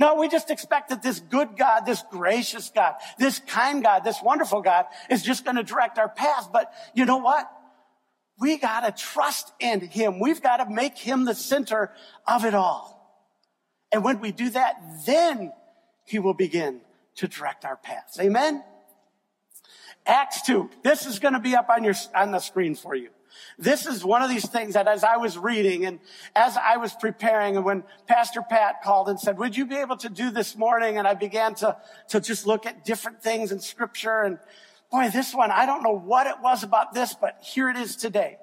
No, 0.01 0.15
we 0.15 0.31
just 0.31 0.51
expect 0.51 0.89
that 0.89 1.03
this 1.03 1.21
good 1.21 1.59
God, 1.59 1.85
this 1.85 2.03
gracious 2.11 2.71
God, 2.75 2.95
this 3.19 3.39
kind 3.41 3.83
God, 3.83 4.03
this 4.03 4.17
wonderful 4.23 4.63
God 4.63 4.87
is 5.11 5.23
just 5.23 5.45
going 5.45 5.59
to 5.59 5.63
direct 5.63 5.99
our 5.99 6.09
path. 6.09 6.49
But 6.51 6.73
you 6.95 7.05
know 7.05 7.19
what? 7.19 7.53
We 8.39 8.57
got 8.57 8.81
to 8.81 8.93
trust 8.93 9.53
in 9.61 9.81
him. 9.83 10.19
We've 10.19 10.41
got 10.41 10.57
to 10.57 10.75
make 10.75 10.97
him 10.97 11.27
the 11.27 11.35
center 11.35 11.93
of 12.27 12.47
it 12.47 12.55
all. 12.55 12.97
And 13.93 14.03
when 14.03 14.21
we 14.21 14.33
do 14.33 14.49
that, 14.49 14.77
then 15.05 15.53
he 16.07 16.19
will 16.19 16.33
begin 16.33 16.81
to 17.17 17.29
direct 17.29 17.67
our 17.67 17.77
paths. 17.77 18.19
Amen. 18.19 18.65
Acts 20.07 20.41
2. 20.47 20.71
This 20.83 21.05
is 21.05 21.19
going 21.19 21.35
to 21.35 21.41
be 21.41 21.55
up 21.55 21.69
on 21.69 21.85
your, 21.85 21.95
on 22.15 22.31
the 22.31 22.39
screen 22.39 22.75
for 22.75 22.95
you. 22.95 23.11
This 23.59 23.87
is 23.87 24.05
one 24.05 24.23
of 24.23 24.31
these 24.31 24.49
things 24.49 24.75
that 24.75 24.89
as 24.89 25.05
I 25.05 25.17
was 25.17 25.37
reading 25.37 25.85
and 25.87 26.01
as 26.35 26.57
I 26.57 26.77
was 26.77 26.93
preparing 26.93 27.57
and 27.57 27.65
when 27.65 27.85
Pastor 28.07 28.43
Pat 28.43 28.83
called 28.83 29.09
and 29.09 29.19
said, 29.19 29.39
would 29.39 29.57
you 29.57 29.67
be 29.67 29.77
able 29.77 29.97
to 29.99 30.09
do 30.09 30.31
this 30.31 30.57
morning? 30.57 30.99
And 30.99 31.07
I 31.07 31.15
began 31.15 31.55
to, 31.57 31.77
to 32.09 32.21
just 32.21 32.47
look 32.47 32.67
at 32.67 32.85
different 32.85 33.23
things 33.23 33.53
in 33.53 33.61
scripture. 33.61 34.23
And 34.23 34.39
boy, 34.91 35.11
this 35.11 35.35
one, 35.35 35.51
I 35.51 35.67
don't 35.67 35.83
know 35.83 35.97
what 35.97 36.27
it 36.27 36.37
was 36.43 36.63
about 36.63 36.95
this, 36.95 37.15
but 37.15 37.39
here 37.43 37.69
it 37.69 37.77
is 37.77 37.97
today. 37.97 38.39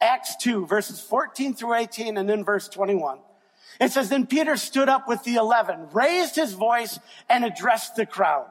Acts 0.00 0.36
2 0.36 0.66
verses 0.66 1.00
14 1.00 1.54
through 1.54 1.74
18 1.74 2.16
and 2.16 2.28
then 2.28 2.44
verse 2.44 2.68
21. 2.68 3.18
It 3.80 3.90
says, 3.90 4.08
then 4.08 4.26
Peter 4.26 4.56
stood 4.56 4.88
up 4.88 5.08
with 5.08 5.24
the 5.24 5.34
eleven, 5.34 5.88
raised 5.92 6.36
his 6.36 6.52
voice 6.52 6.98
and 7.28 7.44
addressed 7.44 7.96
the 7.96 8.06
crowd. 8.06 8.50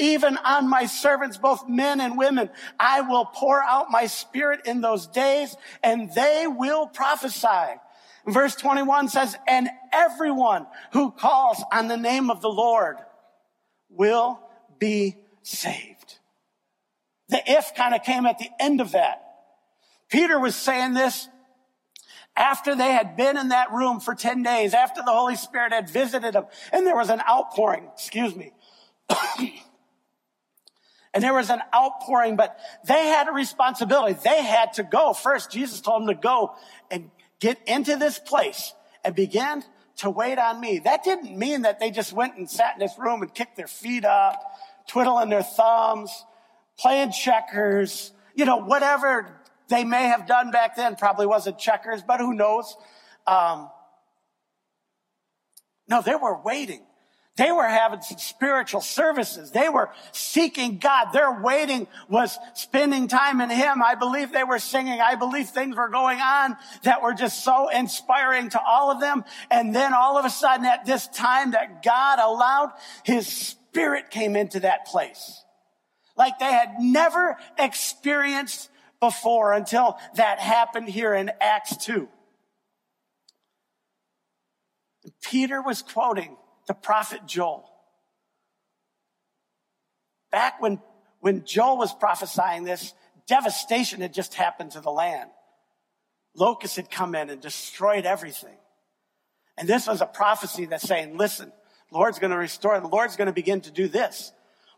even 0.00 0.38
on 0.38 0.68
my 0.68 0.86
servants, 0.86 1.36
both 1.36 1.68
men 1.68 2.00
and 2.00 2.18
women. 2.18 2.50
I 2.78 3.02
will 3.02 3.26
pour 3.26 3.62
out 3.62 3.90
my 3.90 4.06
spirit 4.06 4.60
in 4.64 4.80
those 4.80 5.06
days 5.06 5.54
and 5.82 6.12
they 6.14 6.46
will 6.48 6.86
prophesy. 6.86 7.78
Verse 8.26 8.56
21 8.56 9.08
says, 9.08 9.36
and 9.46 9.68
everyone 9.92 10.66
who 10.92 11.10
calls 11.12 11.62
on 11.72 11.88
the 11.88 11.96
name 11.96 12.30
of 12.30 12.40
the 12.40 12.48
Lord 12.48 12.96
will 13.90 14.40
be 14.78 15.16
saved. 15.42 16.18
The 17.28 17.42
if 17.46 17.74
kind 17.74 17.94
of 17.94 18.02
came 18.02 18.26
at 18.26 18.38
the 18.38 18.50
end 18.58 18.80
of 18.80 18.92
that. 18.92 19.22
Peter 20.08 20.38
was 20.40 20.56
saying 20.56 20.94
this 20.94 21.28
after 22.36 22.74
they 22.74 22.92
had 22.92 23.16
been 23.16 23.36
in 23.36 23.48
that 23.48 23.72
room 23.72 24.00
for 24.00 24.14
10 24.14 24.42
days, 24.42 24.74
after 24.74 25.02
the 25.02 25.12
Holy 25.12 25.36
Spirit 25.36 25.72
had 25.72 25.90
visited 25.90 26.32
them, 26.32 26.46
and 26.72 26.86
there 26.86 26.96
was 26.96 27.10
an 27.10 27.20
outpouring, 27.28 27.88
excuse 27.92 28.34
me. 28.34 28.52
And 31.12 31.24
there 31.24 31.34
was 31.34 31.50
an 31.50 31.60
outpouring, 31.74 32.36
but 32.36 32.58
they 32.84 33.06
had 33.06 33.28
a 33.28 33.32
responsibility. 33.32 34.18
They 34.22 34.42
had 34.42 34.74
to 34.74 34.84
go 34.84 35.12
first. 35.12 35.50
Jesus 35.50 35.80
told 35.80 36.02
them 36.02 36.14
to 36.14 36.20
go 36.20 36.54
and 36.90 37.10
get 37.40 37.58
into 37.66 37.96
this 37.96 38.18
place 38.18 38.72
and 39.04 39.14
begin 39.14 39.64
to 39.96 40.10
wait 40.10 40.38
on 40.38 40.60
me. 40.60 40.78
That 40.78 41.02
didn't 41.02 41.36
mean 41.36 41.62
that 41.62 41.80
they 41.80 41.90
just 41.90 42.12
went 42.12 42.36
and 42.36 42.48
sat 42.48 42.74
in 42.74 42.80
this 42.80 42.96
room 42.98 43.22
and 43.22 43.34
kicked 43.34 43.56
their 43.56 43.66
feet 43.66 44.04
up, 44.04 44.36
twiddling 44.86 45.30
their 45.30 45.42
thumbs, 45.42 46.24
playing 46.78 47.12
checkers, 47.12 48.12
you 48.34 48.44
know, 48.44 48.58
whatever 48.58 49.36
they 49.68 49.84
may 49.84 50.04
have 50.04 50.26
done 50.26 50.52
back 50.52 50.76
then. 50.76 50.94
Probably 50.94 51.26
wasn't 51.26 51.58
checkers, 51.58 52.02
but 52.02 52.20
who 52.20 52.34
knows? 52.34 52.76
Um, 53.26 53.68
no, 55.88 56.02
they 56.02 56.14
were 56.14 56.40
waiting. 56.40 56.82
They 57.40 57.52
were 57.52 57.66
having 57.66 58.02
some 58.02 58.18
spiritual 58.18 58.82
services. 58.82 59.50
They 59.50 59.70
were 59.70 59.88
seeking 60.12 60.76
God. 60.76 61.06
Their 61.14 61.40
waiting 61.40 61.86
was 62.06 62.38
spending 62.52 63.08
time 63.08 63.40
in 63.40 63.48
Him. 63.48 63.82
I 63.82 63.94
believe 63.94 64.30
they 64.30 64.44
were 64.44 64.58
singing. 64.58 65.00
I 65.00 65.14
believe 65.14 65.48
things 65.48 65.74
were 65.74 65.88
going 65.88 66.20
on 66.20 66.58
that 66.82 67.00
were 67.00 67.14
just 67.14 67.42
so 67.42 67.70
inspiring 67.70 68.50
to 68.50 68.60
all 68.60 68.90
of 68.90 69.00
them. 69.00 69.24
And 69.50 69.74
then 69.74 69.94
all 69.94 70.18
of 70.18 70.26
a 70.26 70.30
sudden 70.30 70.66
at 70.66 70.84
this 70.84 71.08
time 71.08 71.52
that 71.52 71.82
God 71.82 72.18
allowed 72.18 72.72
His 73.04 73.26
Spirit 73.26 74.10
came 74.10 74.36
into 74.36 74.60
that 74.60 74.84
place. 74.84 75.42
Like 76.18 76.38
they 76.40 76.52
had 76.52 76.74
never 76.78 77.38
experienced 77.58 78.68
before 79.00 79.54
until 79.54 79.98
that 80.16 80.40
happened 80.40 80.90
here 80.90 81.14
in 81.14 81.30
Acts 81.40 81.74
2. 81.86 82.06
Peter 85.22 85.62
was 85.62 85.80
quoting 85.80 86.36
the 86.70 86.74
prophet 86.74 87.22
Joel. 87.26 87.68
Back 90.30 90.62
when, 90.62 90.78
when 91.18 91.44
Joel 91.44 91.78
was 91.78 91.92
prophesying 91.92 92.62
this, 92.62 92.94
devastation 93.26 94.00
had 94.02 94.14
just 94.14 94.34
happened 94.34 94.70
to 94.70 94.80
the 94.80 94.92
land. 94.92 95.30
Locusts 96.36 96.76
had 96.76 96.88
come 96.88 97.16
in 97.16 97.28
and 97.28 97.42
destroyed 97.42 98.06
everything. 98.06 98.54
And 99.58 99.68
this 99.68 99.88
was 99.88 100.00
a 100.00 100.06
prophecy 100.06 100.66
that's 100.66 100.86
saying, 100.86 101.16
listen, 101.16 101.52
Lord's 101.90 102.20
going 102.20 102.30
to 102.30 102.38
restore, 102.38 102.78
the 102.78 102.86
Lord's 102.86 103.16
going 103.16 103.26
to 103.26 103.32
begin 103.32 103.62
to 103.62 103.72
do 103.72 103.88
this. 103.88 104.30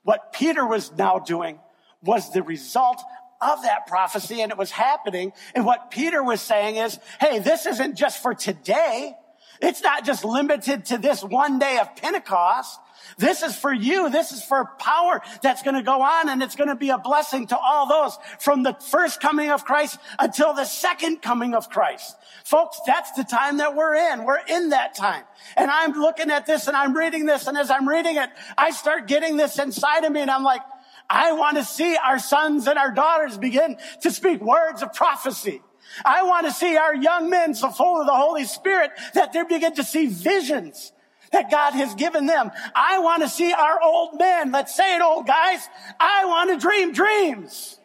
What 0.03 0.33
Peter 0.33 0.67
was 0.67 0.93
now 0.93 1.19
doing 1.19 1.61
was 2.03 2.33
the 2.33 2.43
result 2.43 3.03
of 3.43 3.65
that 3.65 3.87
prophecy 3.87 4.41
and 4.41 4.51
it 4.51 4.57
was 4.57 4.71
happening. 4.71 5.35
And 5.55 5.67
what 5.67 5.91
Peter 5.91 6.23
was 6.25 6.41
saying 6.41 6.77
is, 6.77 6.99
hey, 7.21 7.41
this 7.41 7.67
isn't 7.67 7.97
just 7.97 8.23
for 8.23 8.33
today. 8.33 9.15
It's 9.61 9.83
not 9.83 10.05
just 10.05 10.25
limited 10.25 10.87
to 10.87 10.99
this 10.99 11.23
one 11.23 11.59
day 11.59 11.79
of 11.79 11.95
Pentecost. 11.97 12.79
This 13.19 13.43
is 13.43 13.57
for 13.57 13.73
you. 13.73 14.11
This 14.11 14.33
is 14.33 14.43
for 14.43 14.65
power 14.79 15.21
that's 15.43 15.63
going 15.63 15.77
to 15.77 15.83
go 15.83 16.03
on 16.03 16.29
and 16.29 16.43
it's 16.43 16.57
going 16.57 16.69
to 16.69 16.77
be 16.77 16.91
a 16.91 16.99
blessing 16.99 17.47
to 17.49 17.59
all 17.59 17.87
those 17.87 18.17
from 18.39 18.63
the 18.63 18.75
first 18.75 19.21
coming 19.21 19.51
of 19.51 19.65
Christ 19.65 19.99
until 20.19 20.55
the 20.55 20.65
second 20.65 21.21
coming 21.23 21.55
of 21.55 21.69
Christ. 21.69 22.17
Folks, 22.45 22.81
that's 22.87 23.13
the 23.13 23.25
time 23.25 23.59
that 23.59 23.75
we're 23.75 23.95
in. 23.95 24.25
We're 24.25 24.45
in 24.49 24.71
that 24.71 24.95
time. 24.95 25.25
And 25.57 25.71
I'm 25.71 25.93
looking 25.93 26.31
at 26.31 26.47
this 26.47 26.69
and 26.69 26.77
I'm 26.77 26.97
reading 26.97 27.27
this. 27.27 27.47
And 27.47 27.59
as 27.59 27.71
I'm 27.71 27.89
reading 27.89 28.17
it, 28.17 28.31
I 28.57 28.71
start 28.71 29.07
getting 29.07 29.37
this 29.37 29.59
inside 29.59 30.05
of 30.05 30.13
me 30.13 30.21
and 30.21 30.31
I'm 30.31 30.45
like, 30.45 30.63
I 31.11 31.33
want 31.33 31.59
to 31.59 31.65
see 31.65 31.97
our 31.97 32.19
sons 32.19 32.67
and 32.67 32.79
our 32.79 32.91
daughters 32.91 33.37
begin 33.37 33.77
to 34.03 34.11
speak 34.11 34.41
words 34.41 34.83
of 34.83 34.95
prophecy. 34.95 35.61
I 36.05 36.23
want 36.23 36.47
to 36.47 36.53
see 36.53 36.77
our 36.77 36.95
young 36.95 37.31
men 37.31 37.55
so 37.55 37.71
full 37.71 38.01
of 38.01 38.07
the 38.07 38.15
Holy 38.15 38.45
Spirit 38.45 38.91
that 39.15 39.33
they 39.33 39.43
begin 39.43 39.75
to 39.75 39.85
see 39.85 40.07
visions 40.07 40.93
that 41.33 41.51
God 41.51 41.73
has 41.73 41.95
given 41.95 42.27
them. 42.27 42.51
I 42.75 42.99
want 42.99 43.23
to 43.23 43.29
see 43.29 43.53
our 43.53 43.83
old 43.83 44.19
men. 44.19 44.53
Let's 44.53 44.77
say 44.77 44.97
it, 44.97 45.03
old 45.03 45.27
guys. 45.27 45.67
I 45.99 46.25
want 46.27 46.51
to 46.51 46.59
dream 46.59 46.93
dreams. 46.93 47.79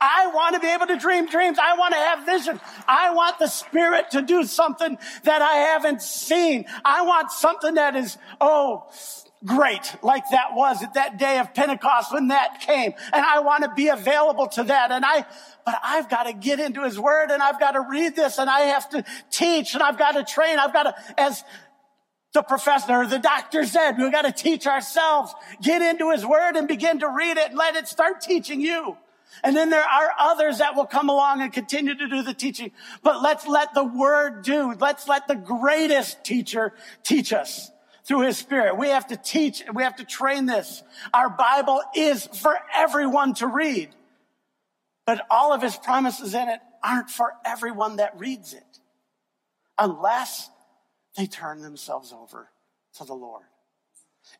I 0.00 0.26
want 0.34 0.56
to 0.56 0.60
be 0.60 0.66
able 0.66 0.88
to 0.88 0.98
dream 0.98 1.26
dreams. 1.26 1.58
I 1.62 1.76
want 1.76 1.94
to 1.94 2.00
have 2.00 2.26
vision. 2.26 2.60
I 2.88 3.14
want 3.14 3.38
the 3.38 3.46
Spirit 3.46 4.10
to 4.10 4.22
do 4.22 4.42
something 4.44 4.98
that 5.22 5.42
I 5.42 5.54
haven't 5.54 6.02
seen. 6.02 6.64
I 6.84 7.02
want 7.02 7.30
something 7.30 7.74
that 7.74 7.94
is, 7.94 8.18
oh, 8.40 8.88
great, 9.44 9.94
like 10.02 10.24
that 10.30 10.54
was 10.54 10.82
at 10.82 10.94
that 10.94 11.18
day 11.18 11.38
of 11.38 11.54
Pentecost 11.54 12.12
when 12.12 12.28
that 12.28 12.60
came. 12.60 12.92
And 13.12 13.24
I 13.24 13.40
want 13.40 13.64
to 13.64 13.70
be 13.74 13.88
available 13.88 14.46
to 14.48 14.64
that. 14.64 14.90
And 14.90 15.04
I, 15.04 15.24
but 15.64 15.74
I've 15.82 16.08
got 16.08 16.24
to 16.24 16.32
get 16.32 16.60
into 16.60 16.82
his 16.84 16.98
word 16.98 17.30
and 17.30 17.42
I've 17.42 17.58
got 17.58 17.72
to 17.72 17.80
read 17.80 18.14
this 18.16 18.38
and 18.38 18.48
I 18.48 18.60
have 18.60 18.88
to 18.90 19.04
teach 19.30 19.74
and 19.74 19.82
I've 19.82 19.98
got 19.98 20.12
to 20.12 20.24
train. 20.24 20.58
I've 20.58 20.72
got 20.72 20.84
to, 20.84 21.20
as 21.20 21.42
the 22.34 22.42
professor 22.42 22.92
or 22.92 23.06
the 23.06 23.18
doctor 23.18 23.66
said, 23.66 23.92
we've 23.98 24.12
got 24.12 24.22
to 24.22 24.32
teach 24.32 24.66
ourselves, 24.66 25.34
get 25.60 25.82
into 25.82 26.10
his 26.10 26.24
word 26.24 26.56
and 26.56 26.68
begin 26.68 27.00
to 27.00 27.08
read 27.08 27.36
it 27.36 27.50
and 27.50 27.58
let 27.58 27.76
it 27.76 27.88
start 27.88 28.20
teaching 28.20 28.60
you. 28.60 28.96
And 29.42 29.56
then 29.56 29.70
there 29.70 29.84
are 29.84 30.10
others 30.18 30.58
that 30.58 30.76
will 30.76 30.86
come 30.86 31.08
along 31.08 31.40
and 31.40 31.52
continue 31.52 31.94
to 31.94 32.08
do 32.08 32.22
the 32.22 32.34
teaching. 32.34 32.70
But 33.02 33.22
let's 33.22 33.46
let 33.46 33.74
the 33.74 33.84
word 33.84 34.44
do. 34.44 34.74
Let's 34.78 35.08
let 35.08 35.26
the 35.26 35.34
greatest 35.34 36.22
teacher 36.22 36.74
teach 37.02 37.32
us 37.32 37.70
through 38.04 38.22
his 38.22 38.36
spirit. 38.36 38.76
We 38.76 38.88
have 38.88 39.06
to 39.08 39.16
teach 39.16 39.60
and 39.60 39.76
we 39.76 39.82
have 39.82 39.96
to 39.96 40.04
train 40.04 40.46
this. 40.46 40.82
Our 41.14 41.30
Bible 41.30 41.80
is 41.94 42.26
for 42.26 42.56
everyone 42.74 43.34
to 43.34 43.46
read. 43.46 43.90
But 45.06 45.26
all 45.30 45.52
of 45.52 45.62
his 45.62 45.76
promises 45.76 46.34
in 46.34 46.48
it 46.48 46.60
aren't 46.82 47.10
for 47.10 47.32
everyone 47.44 47.96
that 47.96 48.18
reads 48.18 48.54
it 48.54 48.78
unless 49.78 50.48
they 51.16 51.26
turn 51.26 51.60
themselves 51.60 52.12
over 52.12 52.48
to 52.98 53.04
the 53.04 53.14
Lord. 53.14 53.44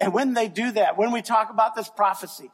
And 0.01 0.13
when 0.13 0.35
they 0.35 0.49
do 0.49 0.73
that, 0.73 0.97
when 0.97 1.13
we 1.13 1.23
talk 1.23 1.51
about 1.51 1.75
this 1.75 1.89
prophecy 1.89 2.51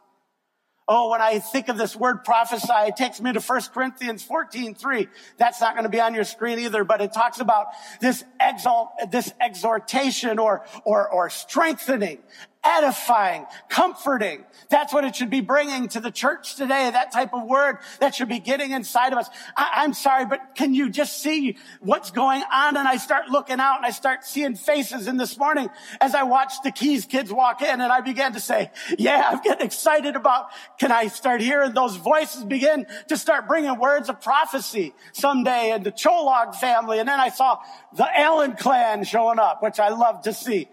Oh, 0.91 1.11
when 1.11 1.21
I 1.21 1.39
think 1.39 1.69
of 1.69 1.77
this 1.77 1.95
word 1.95 2.25
prophesy, 2.25 2.73
it 2.73 2.97
takes 2.97 3.21
me 3.21 3.31
to 3.35 3.41
1 3.41 3.61
Corinthians 3.75 4.23
14, 4.23 4.75
3. 4.75 5.09
That's 5.37 5.61
not 5.61 5.75
going 5.75 5.83
to 5.83 5.91
be 5.91 6.01
on 6.01 6.15
your 6.15 6.25
screen 6.25 6.59
either, 6.61 6.83
but 6.83 7.03
it 7.03 7.13
talks 7.13 7.41
about 7.41 7.67
this 8.01 8.25
exalt, 8.41 8.89
this 9.11 9.31
exhortation 9.39 10.39
or, 10.39 10.65
or, 10.85 11.07
or 11.07 11.29
strengthening, 11.29 12.21
edifying, 12.65 13.47
comforting. 13.69 14.45
That's 14.69 14.93
what 14.93 15.05
it 15.05 15.15
should 15.15 15.31
be 15.31 15.41
bringing 15.41 15.89
to 15.89 16.01
the 16.01 16.11
church 16.11 16.57
today. 16.57 16.91
That 16.91 17.13
type 17.13 17.33
of 17.33 17.47
word 17.47 17.79
that 18.01 18.15
should 18.15 18.29
be 18.29 18.41
getting 18.41 18.73
inside 18.73 19.13
of 19.13 19.19
us. 19.19 19.29
I, 19.57 19.85
am 19.85 19.95
sorry, 19.95 20.27
but 20.27 20.41
can 20.55 20.75
you 20.75 20.91
just 20.91 21.23
see 21.23 21.57
what's 21.81 22.11
going 22.11 22.43
on? 22.53 22.77
And 22.77 22.89
I 22.89 22.97
start 22.97 23.29
looking 23.29 23.61
out 23.61 23.77
and 23.77 23.87
I 23.87 23.91
start 23.91 24.25
seeing 24.25 24.57
faces. 24.57 25.07
And 25.07 25.19
this 25.19 25.39
morning, 25.39 25.71
as 26.01 26.15
I 26.15 26.25
watched 26.25 26.65
the 26.65 26.73
Keys 26.73 27.07
kids 27.07 27.33
walk 27.33 27.63
in 27.63 27.81
and 27.81 27.93
I 27.93 28.01
began 28.01 28.33
to 28.33 28.41
say, 28.41 28.71
yeah, 28.99 29.31
I'm 29.31 29.41
getting 29.43 29.65
excited 29.65 30.17
about, 30.17 30.47
can 30.79 30.91
I 30.91 31.07
start 31.07 31.41
hearing 31.41 31.73
those 31.73 31.97
voices 31.97 32.45
begin 32.45 32.87
to 33.09 33.17
start 33.17 33.47
bringing 33.47 33.79
words 33.79 34.09
of 34.09 34.21
prophecy 34.21 34.95
someday 35.13 35.71
and 35.73 35.85
the 35.85 35.93
Cholog 35.93 36.57
family. 36.57 36.99
And 36.99 37.09
then 37.09 37.21
I 37.21 37.29
saw 37.29 37.59
the 37.95 38.07
Allen 38.19 38.57
clan 38.57 39.05
showing 39.05 39.39
up, 39.39 39.63
which 39.63 39.79
I 39.79 39.91
love 39.91 40.23
to 40.23 40.33
see 40.33 40.69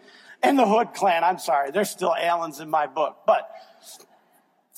and 0.45 0.59
the 0.59 0.67
Hood 0.67 0.93
clan. 0.93 1.23
I'm 1.23 1.39
sorry. 1.39 1.71
There's 1.71 1.89
still 1.89 2.15
Allens 2.15 2.59
in 2.59 2.69
my 2.69 2.87
book, 2.87 3.17
but 3.25 3.49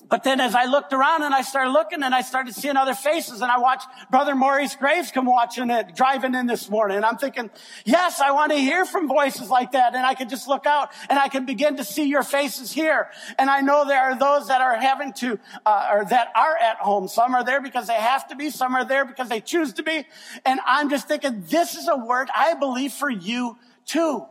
but 0.09 0.23
then 0.23 0.39
as 0.39 0.55
I 0.55 0.65
looked 0.65 0.93
around 0.93 1.23
and 1.23 1.33
I 1.33 1.41
started 1.41 1.71
looking 1.71 2.01
and 2.01 2.15
I 2.15 2.21
started 2.21 2.53
seeing 2.55 2.77
other 2.77 2.93
faces 2.93 3.41
and 3.41 3.51
I 3.51 3.57
watched 3.57 3.87
Brother 4.09 4.35
Maurice 4.35 4.75
Graves 4.75 5.11
come 5.11 5.25
watching 5.25 5.69
it, 5.69 5.95
driving 5.95 6.33
in 6.33 6.45
this 6.45 6.69
morning. 6.69 6.97
And 6.97 7.05
I'm 7.05 7.17
thinking, 7.17 7.49
yes, 7.83 8.21
I 8.21 8.31
want 8.31 8.51
to 8.51 8.57
hear 8.57 8.85
from 8.85 9.07
voices 9.07 9.49
like 9.49 9.73
that. 9.73 9.95
And 9.95 10.05
I 10.05 10.13
could 10.13 10.29
just 10.29 10.47
look 10.47 10.65
out 10.65 10.91
and 11.09 11.19
I 11.19 11.27
can 11.27 11.45
begin 11.45 11.77
to 11.77 11.83
see 11.83 12.03
your 12.03 12.23
faces 12.23 12.71
here. 12.71 13.09
And 13.37 13.49
I 13.49 13.61
know 13.61 13.85
there 13.85 14.01
are 14.01 14.17
those 14.17 14.47
that 14.47 14.61
are 14.61 14.75
having 14.75 15.11
to, 15.13 15.39
uh, 15.65 15.89
or 15.91 16.05
that 16.05 16.31
are 16.35 16.55
at 16.55 16.77
home. 16.77 17.07
Some 17.07 17.35
are 17.35 17.43
there 17.43 17.59
because 17.59 17.87
they 17.87 17.95
have 17.95 18.27
to 18.29 18.35
be. 18.35 18.49
Some 18.49 18.75
are 18.75 18.85
there 18.85 19.03
because 19.03 19.27
they 19.27 19.41
choose 19.41 19.73
to 19.73 19.83
be. 19.83 20.05
And 20.45 20.59
I'm 20.65 20.89
just 20.89 21.07
thinking, 21.07 21.43
this 21.47 21.75
is 21.75 21.89
a 21.89 21.97
word 21.97 22.29
I 22.33 22.53
believe 22.53 22.93
for 22.93 23.09
you 23.09 23.57
too. 23.85 24.25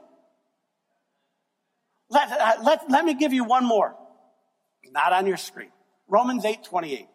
Let, 2.10 2.30
uh, 2.30 2.52
let, 2.62 2.90
let 2.90 3.04
me 3.04 3.14
give 3.14 3.32
you 3.32 3.44
one 3.44 3.64
more. 3.64 3.96
Not 4.92 5.12
on 5.12 5.26
your 5.26 5.36
screen. 5.36 5.70
Romans 6.08 6.44
8, 6.44 6.64
28. 6.64 7.06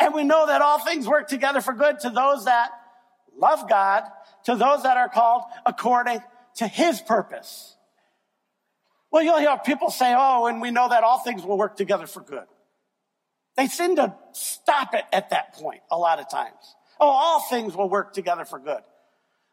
And 0.00 0.14
we 0.14 0.24
know 0.24 0.46
that 0.46 0.62
all 0.62 0.78
things 0.78 1.06
work 1.06 1.28
together 1.28 1.60
for 1.60 1.72
good 1.72 2.00
to 2.00 2.10
those 2.10 2.44
that 2.44 2.70
love 3.36 3.68
God, 3.68 4.04
to 4.44 4.56
those 4.56 4.82
that 4.82 4.96
are 4.96 5.08
called 5.08 5.44
according 5.64 6.20
to 6.56 6.66
his 6.66 7.00
purpose. 7.00 7.76
Well, 9.10 9.22
you'll 9.22 9.38
hear 9.38 9.56
people 9.64 9.90
say, 9.90 10.14
oh, 10.16 10.46
and 10.46 10.60
we 10.60 10.70
know 10.70 10.88
that 10.88 11.02
all 11.02 11.20
things 11.20 11.44
will 11.44 11.56
work 11.56 11.76
together 11.76 12.06
for 12.06 12.20
good. 12.20 12.44
They 13.56 13.66
seem 13.66 13.96
to 13.96 14.14
stop 14.32 14.94
it 14.94 15.04
at 15.12 15.30
that 15.30 15.54
point 15.54 15.80
a 15.90 15.96
lot 15.96 16.20
of 16.20 16.30
times. 16.30 16.76
Oh, 17.00 17.08
all 17.08 17.40
things 17.40 17.76
will 17.76 17.88
work 17.88 18.12
together 18.12 18.44
for 18.44 18.58
good. 18.58 18.82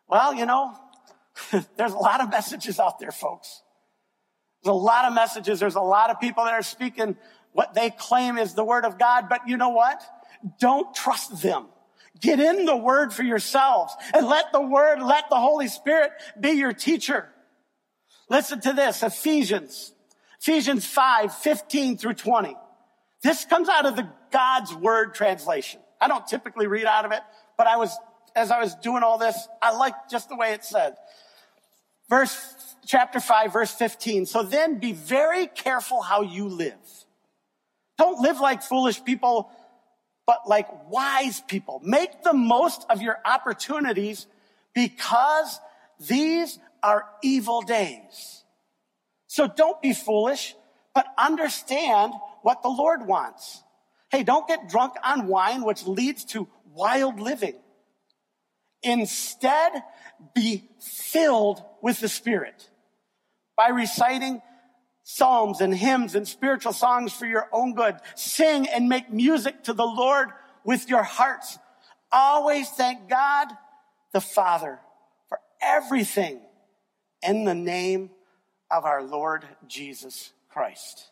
Well, 0.08 0.34
you 0.36 0.46
know, 0.46 0.76
there's 1.78 1.94
a 1.94 1.98
lot 1.98 2.22
of 2.22 2.30
messages 2.30 2.80
out 2.80 3.00
there, 3.00 3.12
folks. 3.12 3.64
There's 4.66 4.74
a 4.74 4.78
lot 4.78 5.06
of 5.06 5.14
messages. 5.14 5.60
There's 5.60 5.76
a 5.76 5.80
lot 5.80 6.10
of 6.10 6.20
people 6.20 6.44
that 6.46 6.54
are 6.54 6.64
speaking 6.64 7.16
what 7.54 7.76
they 7.76 7.92
claim 7.92 8.38
is 8.40 8.56
the 8.56 8.66
word 8.66 8.84
of 8.84 8.98
God. 8.98 9.30
But 9.30 9.48
you 9.48 9.58
know 9.58 9.70
what? 9.70 10.02
Don't 10.60 10.94
trust 10.96 11.42
them. 11.42 11.68
Get 12.20 12.40
in 12.40 12.66
the 12.66 12.76
word 12.76 13.14
for 13.14 13.22
yourselves 13.24 13.94
and 14.14 14.28
let 14.28 14.52
the 14.52 14.62
word, 14.62 15.02
let 15.02 15.30
the 15.30 15.38
Holy 15.38 15.68
Spirit 15.68 16.12
be 16.40 16.52
your 16.52 16.74
teacher. 16.74 17.30
Listen 18.28 18.60
to 18.62 18.74
this, 18.74 19.04
Ephesians, 19.04 19.94
Ephesians 20.42 20.86
5, 20.86 21.36
15 21.36 21.98
through 21.98 22.16
20. 22.16 22.56
This 23.22 23.46
comes 23.46 23.70
out 23.70 23.86
of 23.86 23.96
the 23.96 24.10
God's 24.32 24.74
word 24.74 25.14
translation. 25.14 25.80
I 26.02 26.08
don't 26.08 26.26
typically 26.26 26.66
read 26.66 26.86
out 26.86 27.06
of 27.06 27.12
it, 27.12 27.22
but 27.58 27.68
I 27.68 27.78
was, 27.78 27.96
as 28.36 28.50
I 28.50 28.60
was 28.60 28.74
doing 28.76 29.04
all 29.04 29.20
this, 29.20 29.48
I 29.62 29.76
like 29.76 29.94
just 30.10 30.28
the 30.30 30.36
way 30.36 30.54
it 30.54 30.66
said. 30.66 30.96
Verse 32.10 32.75
chapter 32.86 33.20
5, 33.20 33.54
verse 33.54 33.72
15. 33.72 34.26
So 34.26 34.44
then 34.44 34.80
be 34.80 34.94
very 34.94 35.48
careful 35.48 36.02
how 36.02 36.22
you 36.22 36.48
live. 36.48 36.74
Don't 37.98 38.22
live 38.22 38.40
like 38.40 38.62
foolish 38.62 39.04
people, 39.04 39.50
but 40.28 40.48
like 40.48 40.68
wise 40.90 41.42
people. 41.42 41.82
Make 41.84 42.24
the 42.24 42.34
most 42.34 42.86
of 42.90 43.02
your 43.02 43.18
opportunities 43.26 44.28
because 44.74 45.60
these 46.00 46.60
are 46.84 47.06
evil 47.24 47.62
days. 47.62 48.44
So 49.28 49.48
don't 49.48 49.82
be 49.82 49.94
foolish, 49.94 50.56
but 50.94 51.08
understand 51.18 52.14
what 52.42 52.62
the 52.62 52.70
Lord 52.70 53.08
wants. 53.08 53.64
Hey, 54.10 54.24
don't 54.24 54.48
get 54.48 54.70
drunk 54.70 54.94
on 55.04 55.28
wine, 55.28 55.64
which 55.64 55.86
leads 55.86 56.26
to 56.26 56.48
wild 56.74 57.20
living. 57.20 57.56
Instead, 58.84 59.84
be 60.34 60.70
filled 60.80 61.64
with 61.82 62.00
the 62.00 62.08
Spirit 62.08 62.70
by 63.56 63.70
reciting 63.70 64.42
psalms 65.04 65.62
and 65.62 65.74
hymns 65.74 66.16
and 66.16 66.28
spiritual 66.28 66.74
songs 66.74 67.14
for 67.14 67.26
your 67.26 67.48
own 67.52 67.74
good. 67.74 67.96
Sing 68.16 68.68
and 68.68 68.90
make 68.90 69.12
music 69.12 69.64
to 69.64 69.74
the 69.74 69.86
Lord 69.86 70.30
with 70.64 70.90
your 70.90 71.04
hearts. 71.04 71.58
Always 72.12 72.70
thank 72.70 73.08
God 73.08 73.48
the 74.14 74.22
Father 74.22 74.80
for 75.30 75.40
everything 75.62 76.42
in 77.22 77.46
the 77.46 77.56
name 77.56 78.10
of 78.72 78.86
our 78.86 79.04
Lord 79.04 79.46
Jesus 79.68 80.34
Christ. 80.50 81.10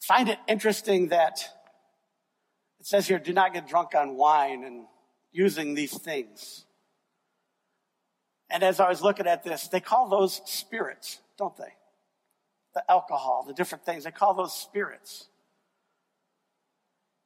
Find 0.00 0.28
it 0.28 0.38
interesting 0.48 1.08
that 1.08 1.48
it 2.80 2.86
says 2.86 3.06
here, 3.06 3.18
do 3.18 3.32
not 3.32 3.52
get 3.52 3.68
drunk 3.68 3.94
on 3.94 4.16
wine 4.16 4.64
and 4.64 4.86
using 5.30 5.74
these 5.74 5.96
things. 5.96 6.64
And 8.52 8.62
as 8.62 8.80
I 8.80 8.88
was 8.90 9.00
looking 9.00 9.26
at 9.26 9.42
this, 9.42 9.68
they 9.68 9.80
call 9.80 10.10
those 10.10 10.42
spirits, 10.44 11.20
don't 11.38 11.56
they? 11.56 11.72
The 12.74 12.84
alcohol, 12.90 13.44
the 13.46 13.54
different 13.54 13.86
things, 13.86 14.04
they 14.04 14.10
call 14.10 14.34
those 14.34 14.52
spirits. 14.52 15.28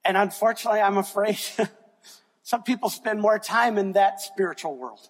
And 0.05 0.17
unfortunately, 0.17 0.81
I'm 0.81 0.99
afraid 0.99 1.37
some 2.45 2.63
people 2.63 2.89
spend 2.89 3.21
more 3.21 3.41
time 3.41 3.77
in 3.77 3.93
that 3.93 4.21
spiritual 4.21 4.77
world. 4.77 5.01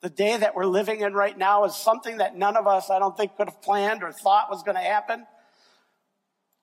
The 0.00 0.08
day 0.08 0.38
that 0.38 0.54
we're 0.54 0.66
living 0.66 1.00
in 1.00 1.12
right 1.12 1.36
now 1.36 1.64
is 1.64 1.76
something 1.76 2.16
that 2.16 2.34
none 2.34 2.56
of 2.56 2.66
us, 2.66 2.88
I 2.88 2.98
don't 2.98 3.14
think, 3.14 3.36
could 3.36 3.48
have 3.48 3.60
planned 3.60 4.02
or 4.02 4.10
thought 4.10 4.50
was 4.50 4.62
going 4.62 4.76
to 4.76 4.82
happen. 4.82 5.26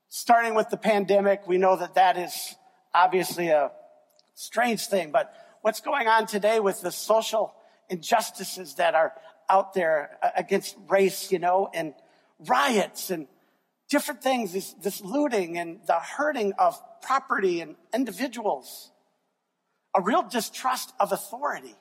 Starting 0.09 0.55
with 0.55 0.69
the 0.69 0.77
pandemic, 0.77 1.47
we 1.47 1.59
know 1.59 1.75
that 1.75 1.93
that 1.93 2.17
is 2.17 2.55
obviously 2.93 3.49
a 3.49 3.71
strange 4.41 4.87
thing, 4.87 5.11
but 5.11 5.33
what's 5.61 5.81
going 5.81 6.07
on 6.07 6.25
today 6.25 6.59
with 6.59 6.81
the 6.81 6.91
social 6.91 7.53
injustices 7.89 8.75
that 8.75 8.95
are 8.95 9.13
out 9.49 9.73
there 9.73 10.17
uh, 10.23 10.29
against 10.35 10.75
race, 10.89 11.31
you 11.31 11.39
know, 11.39 11.69
and 11.73 11.93
riots 12.47 13.11
and 13.11 13.27
different 13.89 14.23
things, 14.23 14.53
this, 14.53 14.73
this 14.73 15.01
looting 15.01 15.57
and 15.57 15.79
the 15.85 15.99
hurting 15.99 16.53
of 16.57 16.81
property 17.01 17.61
and 17.61 17.75
individuals, 17.93 18.91
a 19.95 20.01
real 20.01 20.23
distrust 20.23 20.91
of 20.99 21.11
authority. 21.11 21.75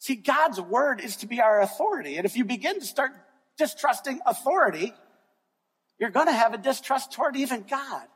See, 0.00 0.16
God's 0.16 0.60
word 0.60 1.00
is 1.00 1.16
to 1.18 1.26
be 1.26 1.40
our 1.40 1.60
authority. 1.60 2.16
And 2.16 2.26
if 2.26 2.36
you 2.36 2.44
begin 2.44 2.78
to 2.80 2.86
start 2.86 3.12
distrusting 3.56 4.20
authority, 4.26 4.92
you're 5.98 6.10
going 6.10 6.26
to 6.26 6.32
have 6.32 6.52
a 6.52 6.58
distrust 6.58 7.12
toward 7.12 7.36
even 7.36 7.62
God. 7.62 8.06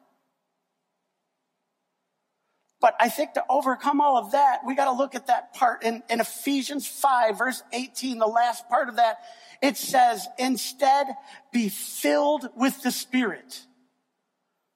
But 2.80 2.94
I 2.98 3.10
think 3.10 3.34
to 3.34 3.44
overcome 3.50 4.00
all 4.00 4.16
of 4.16 4.32
that, 4.32 4.60
we 4.66 4.74
got 4.74 4.86
to 4.86 4.92
look 4.92 5.14
at 5.14 5.26
that 5.26 5.52
part 5.52 5.82
in, 5.82 6.02
in 6.08 6.20
Ephesians 6.20 6.86
5, 6.86 7.36
verse 7.36 7.62
18, 7.72 8.18
the 8.18 8.26
last 8.26 8.68
part 8.68 8.88
of 8.88 8.96
that. 8.96 9.18
It 9.60 9.76
says, 9.76 10.26
instead, 10.38 11.08
be 11.52 11.68
filled 11.68 12.48
with 12.56 12.82
the 12.82 12.90
Spirit. 12.90 13.60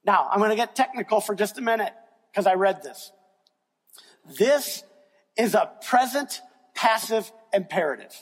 Now, 0.04 0.28
I'm 0.30 0.38
going 0.38 0.50
to 0.50 0.56
get 0.56 0.76
technical 0.76 1.20
for 1.20 1.34
just 1.34 1.56
a 1.56 1.62
minute 1.62 1.94
because 2.30 2.46
I 2.46 2.54
read 2.54 2.82
this. 2.82 3.10
This 4.38 4.84
is 5.36 5.54
a 5.54 5.70
present 5.86 6.42
passive 6.74 7.32
imperative. 7.54 8.14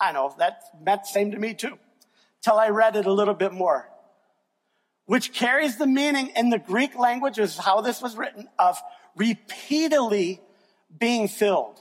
I 0.00 0.12
know 0.12 0.34
that 0.38 0.62
meant 0.82 1.02
the 1.02 1.08
same 1.08 1.32
to 1.32 1.38
me 1.38 1.52
too, 1.52 1.78
till 2.42 2.58
I 2.58 2.68
read 2.70 2.96
it 2.96 3.04
a 3.04 3.12
little 3.12 3.34
bit 3.34 3.52
more 3.52 3.90
which 5.06 5.32
carries 5.32 5.76
the 5.76 5.86
meaning 5.86 6.32
in 6.36 6.50
the 6.50 6.58
Greek 6.58 6.96
language 6.96 7.38
is 7.38 7.56
how 7.56 7.80
this 7.80 8.02
was 8.02 8.16
written 8.16 8.48
of 8.58 8.80
repeatedly 9.16 10.40
being 10.96 11.28
filled. 11.28 11.80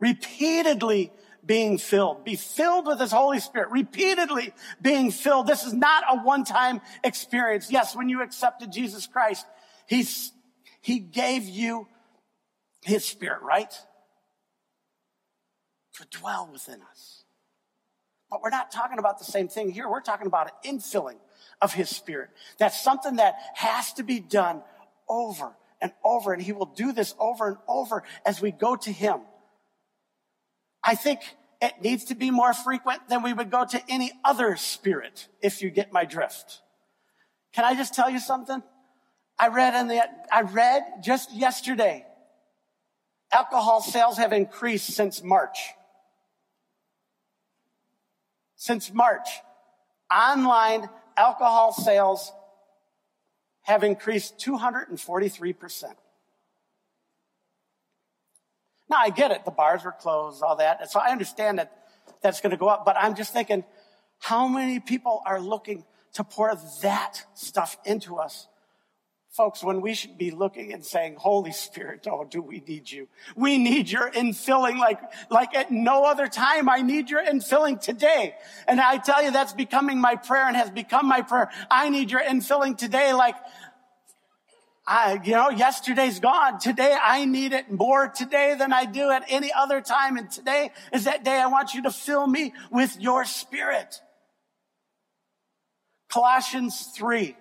Repeatedly 0.00 1.12
being 1.44 1.78
filled. 1.78 2.24
Be 2.24 2.36
filled 2.36 2.86
with 2.86 3.00
His 3.00 3.12
Holy 3.12 3.40
Spirit. 3.40 3.70
Repeatedly 3.70 4.52
being 4.80 5.10
filled. 5.10 5.46
This 5.46 5.64
is 5.64 5.72
not 5.72 6.04
a 6.10 6.22
one-time 6.22 6.80
experience. 7.02 7.70
Yes, 7.70 7.94
when 7.96 8.08
you 8.08 8.22
accepted 8.22 8.72
Jesus 8.72 9.06
Christ, 9.06 9.46
He's, 9.86 10.32
He 10.80 10.98
gave 10.98 11.44
you 11.44 11.86
His 12.82 13.04
Spirit, 13.04 13.42
right? 13.42 13.72
to 15.94 16.18
dwell 16.18 16.48
within 16.52 16.80
us. 16.90 17.24
But 18.30 18.42
we're 18.42 18.50
not 18.50 18.70
talking 18.70 18.98
about 18.98 19.18
the 19.18 19.24
same 19.24 19.48
thing 19.48 19.70
here. 19.70 19.88
We're 19.88 20.00
talking 20.00 20.26
about 20.26 20.50
an 20.64 20.78
infilling 20.78 21.18
of 21.60 21.72
his 21.72 21.88
spirit. 21.88 22.30
That's 22.58 22.80
something 22.80 23.16
that 23.16 23.36
has 23.54 23.92
to 23.94 24.02
be 24.02 24.20
done 24.20 24.62
over 25.08 25.54
and 25.80 25.92
over. 26.04 26.32
And 26.32 26.42
he 26.42 26.52
will 26.52 26.66
do 26.66 26.92
this 26.92 27.14
over 27.18 27.48
and 27.48 27.56
over 27.68 28.02
as 28.24 28.40
we 28.40 28.50
go 28.50 28.76
to 28.76 28.90
him. 28.90 29.20
I 30.82 30.94
think 30.94 31.20
it 31.62 31.72
needs 31.80 32.04
to 32.06 32.14
be 32.14 32.30
more 32.30 32.52
frequent 32.52 33.08
than 33.08 33.22
we 33.22 33.32
would 33.32 33.50
go 33.50 33.64
to 33.64 33.82
any 33.88 34.12
other 34.24 34.56
spirit, 34.56 35.28
if 35.40 35.62
you 35.62 35.70
get 35.70 35.92
my 35.92 36.04
drift. 36.04 36.60
Can 37.52 37.64
I 37.64 37.74
just 37.74 37.94
tell 37.94 38.10
you 38.10 38.18
something? 38.18 38.62
I 39.38 39.48
read 39.48 39.74
in 39.80 39.88
the, 39.88 40.02
I 40.30 40.42
read 40.42 40.82
just 41.02 41.32
yesterday, 41.32 42.04
alcohol 43.32 43.80
sales 43.80 44.18
have 44.18 44.32
increased 44.32 44.88
since 44.88 45.22
March. 45.22 45.58
Since 48.56 48.92
March, 48.92 49.28
online 50.12 50.88
alcohol 51.16 51.72
sales 51.72 52.32
have 53.62 53.82
increased 53.82 54.38
243%. 54.38 55.84
Now 58.88 58.96
I 58.98 59.10
get 59.10 59.30
it. 59.30 59.44
The 59.44 59.50
bars 59.50 59.84
were 59.84 59.92
closed, 59.92 60.42
all 60.42 60.56
that. 60.56 60.80
And 60.80 60.90
so 60.90 61.00
I 61.00 61.10
understand 61.10 61.58
that 61.58 61.72
that's 62.22 62.40
going 62.40 62.50
to 62.50 62.56
go 62.56 62.68
up, 62.68 62.84
but 62.84 62.96
I'm 62.98 63.14
just 63.14 63.32
thinking, 63.32 63.64
how 64.20 64.48
many 64.48 64.80
people 64.80 65.22
are 65.26 65.40
looking 65.40 65.84
to 66.14 66.24
pour 66.24 66.54
that 66.82 67.24
stuff 67.34 67.76
into 67.84 68.16
us 68.16 68.46
Folks, 69.34 69.64
when 69.64 69.80
we 69.80 69.94
should 69.94 70.16
be 70.16 70.30
looking 70.30 70.72
and 70.72 70.84
saying, 70.84 71.16
Holy 71.18 71.50
Spirit, 71.50 72.06
oh, 72.08 72.22
do 72.22 72.40
we 72.40 72.60
need 72.68 72.88
you? 72.88 73.08
We 73.34 73.58
need 73.58 73.90
your 73.90 74.08
infilling 74.08 74.78
like, 74.78 75.00
like 75.28 75.56
at 75.56 75.72
no 75.72 76.04
other 76.04 76.28
time. 76.28 76.68
I 76.68 76.82
need 76.82 77.10
your 77.10 77.24
infilling 77.24 77.80
today. 77.80 78.36
And 78.68 78.80
I 78.80 78.98
tell 78.98 79.24
you, 79.24 79.32
that's 79.32 79.52
becoming 79.52 80.00
my 80.00 80.14
prayer 80.14 80.46
and 80.46 80.56
has 80.56 80.70
become 80.70 81.08
my 81.08 81.22
prayer. 81.22 81.50
I 81.68 81.88
need 81.88 82.12
your 82.12 82.22
infilling 82.22 82.78
today 82.78 83.12
like, 83.12 83.34
I, 84.86 85.18
you 85.24 85.32
know, 85.32 85.50
yesterday's 85.50 86.20
gone. 86.20 86.60
Today 86.60 86.96
I 87.02 87.24
need 87.24 87.52
it 87.52 87.72
more 87.72 88.06
today 88.06 88.54
than 88.56 88.72
I 88.72 88.84
do 88.84 89.10
at 89.10 89.24
any 89.28 89.52
other 89.52 89.80
time. 89.80 90.16
And 90.16 90.30
today 90.30 90.70
is 90.92 91.04
that 91.04 91.24
day 91.24 91.40
I 91.40 91.48
want 91.48 91.74
you 91.74 91.82
to 91.82 91.90
fill 91.90 92.28
me 92.28 92.52
with 92.70 93.00
your 93.00 93.24
spirit. 93.24 94.00
Colossians 96.08 96.92
3. 96.94 97.34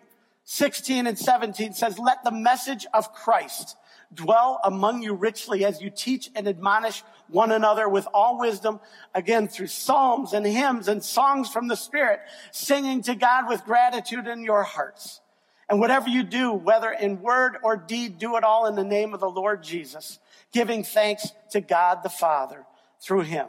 16 0.46 1.08
and 1.08 1.18
17 1.18 1.74
says, 1.74 1.98
let 1.98 2.24
the 2.24 2.32
message 2.32 2.86
of 2.94 3.14
Christ 3.14 3.78
dwell 4.14 4.60
among 4.64 5.02
you 5.02 5.14
richly 5.14 5.66
as 5.66 5.82
you 5.82 5.90
teach 5.90 6.30
and 6.36 6.48
admonish 6.48 7.04
one 7.30 7.52
another 7.52 7.88
with 7.90 8.08
all 8.14 8.40
wisdom, 8.40 8.80
again, 9.16 9.48
through 9.48 9.68
psalms 9.68 10.34
and 10.34 10.46
hymns 10.46 10.88
and 10.88 11.04
songs 11.04 11.50
from 11.50 11.68
the 11.68 11.76
Spirit, 11.76 12.20
singing 12.52 13.02
to 13.04 13.16
God 13.16 13.48
with 13.48 13.64
gratitude 13.66 14.28
in 14.28 14.44
your 14.44 14.64
hearts. 14.64 15.22
And 15.70 15.80
whatever 15.80 16.10
you 16.10 16.24
do, 16.24 16.52
whether 16.52 16.92
in 16.92 17.22
word 17.22 17.58
or 17.64 17.78
deed, 17.78 18.20
do 18.20 18.36
it 18.36 18.44
all 18.44 18.68
in 18.68 18.76
the 18.76 18.84
name 18.84 19.14
of 19.14 19.20
the 19.20 19.30
Lord 19.30 19.64
Jesus, 19.64 20.20
giving 20.52 20.84
thanks 20.84 21.30
to 21.52 21.62
God 21.62 22.04
the 22.04 22.10
Father 22.10 22.66
through 23.02 23.22
him. 23.22 23.48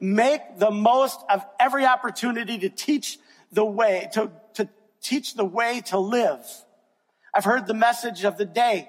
Make 0.00 0.58
the 0.58 0.70
most 0.70 1.20
of 1.28 1.44
every 1.58 1.84
opportunity 1.84 2.58
to 2.58 2.68
teach 2.68 3.18
the 3.52 3.64
way, 3.64 4.08
to, 4.12 4.30
teach 5.02 5.34
the 5.34 5.44
way 5.44 5.80
to 5.86 5.98
live. 5.98 6.44
I've 7.34 7.44
heard 7.44 7.66
the 7.66 7.74
message 7.74 8.24
of 8.24 8.36
the 8.36 8.44
day. 8.44 8.88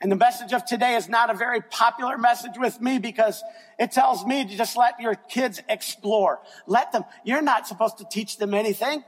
And 0.00 0.10
the 0.10 0.16
message 0.16 0.52
of 0.52 0.64
today 0.64 0.96
is 0.96 1.08
not 1.08 1.30
a 1.30 1.34
very 1.34 1.60
popular 1.60 2.18
message 2.18 2.58
with 2.58 2.80
me 2.80 2.98
because 2.98 3.40
it 3.78 3.92
tells 3.92 4.26
me 4.26 4.44
to 4.44 4.56
just 4.56 4.76
let 4.76 4.98
your 4.98 5.14
kids 5.14 5.62
explore. 5.68 6.40
Let 6.66 6.90
them, 6.90 7.04
you're 7.24 7.40
not 7.40 7.68
supposed 7.68 7.98
to 7.98 8.04
teach 8.10 8.36
them 8.36 8.52
anything. 8.52 9.04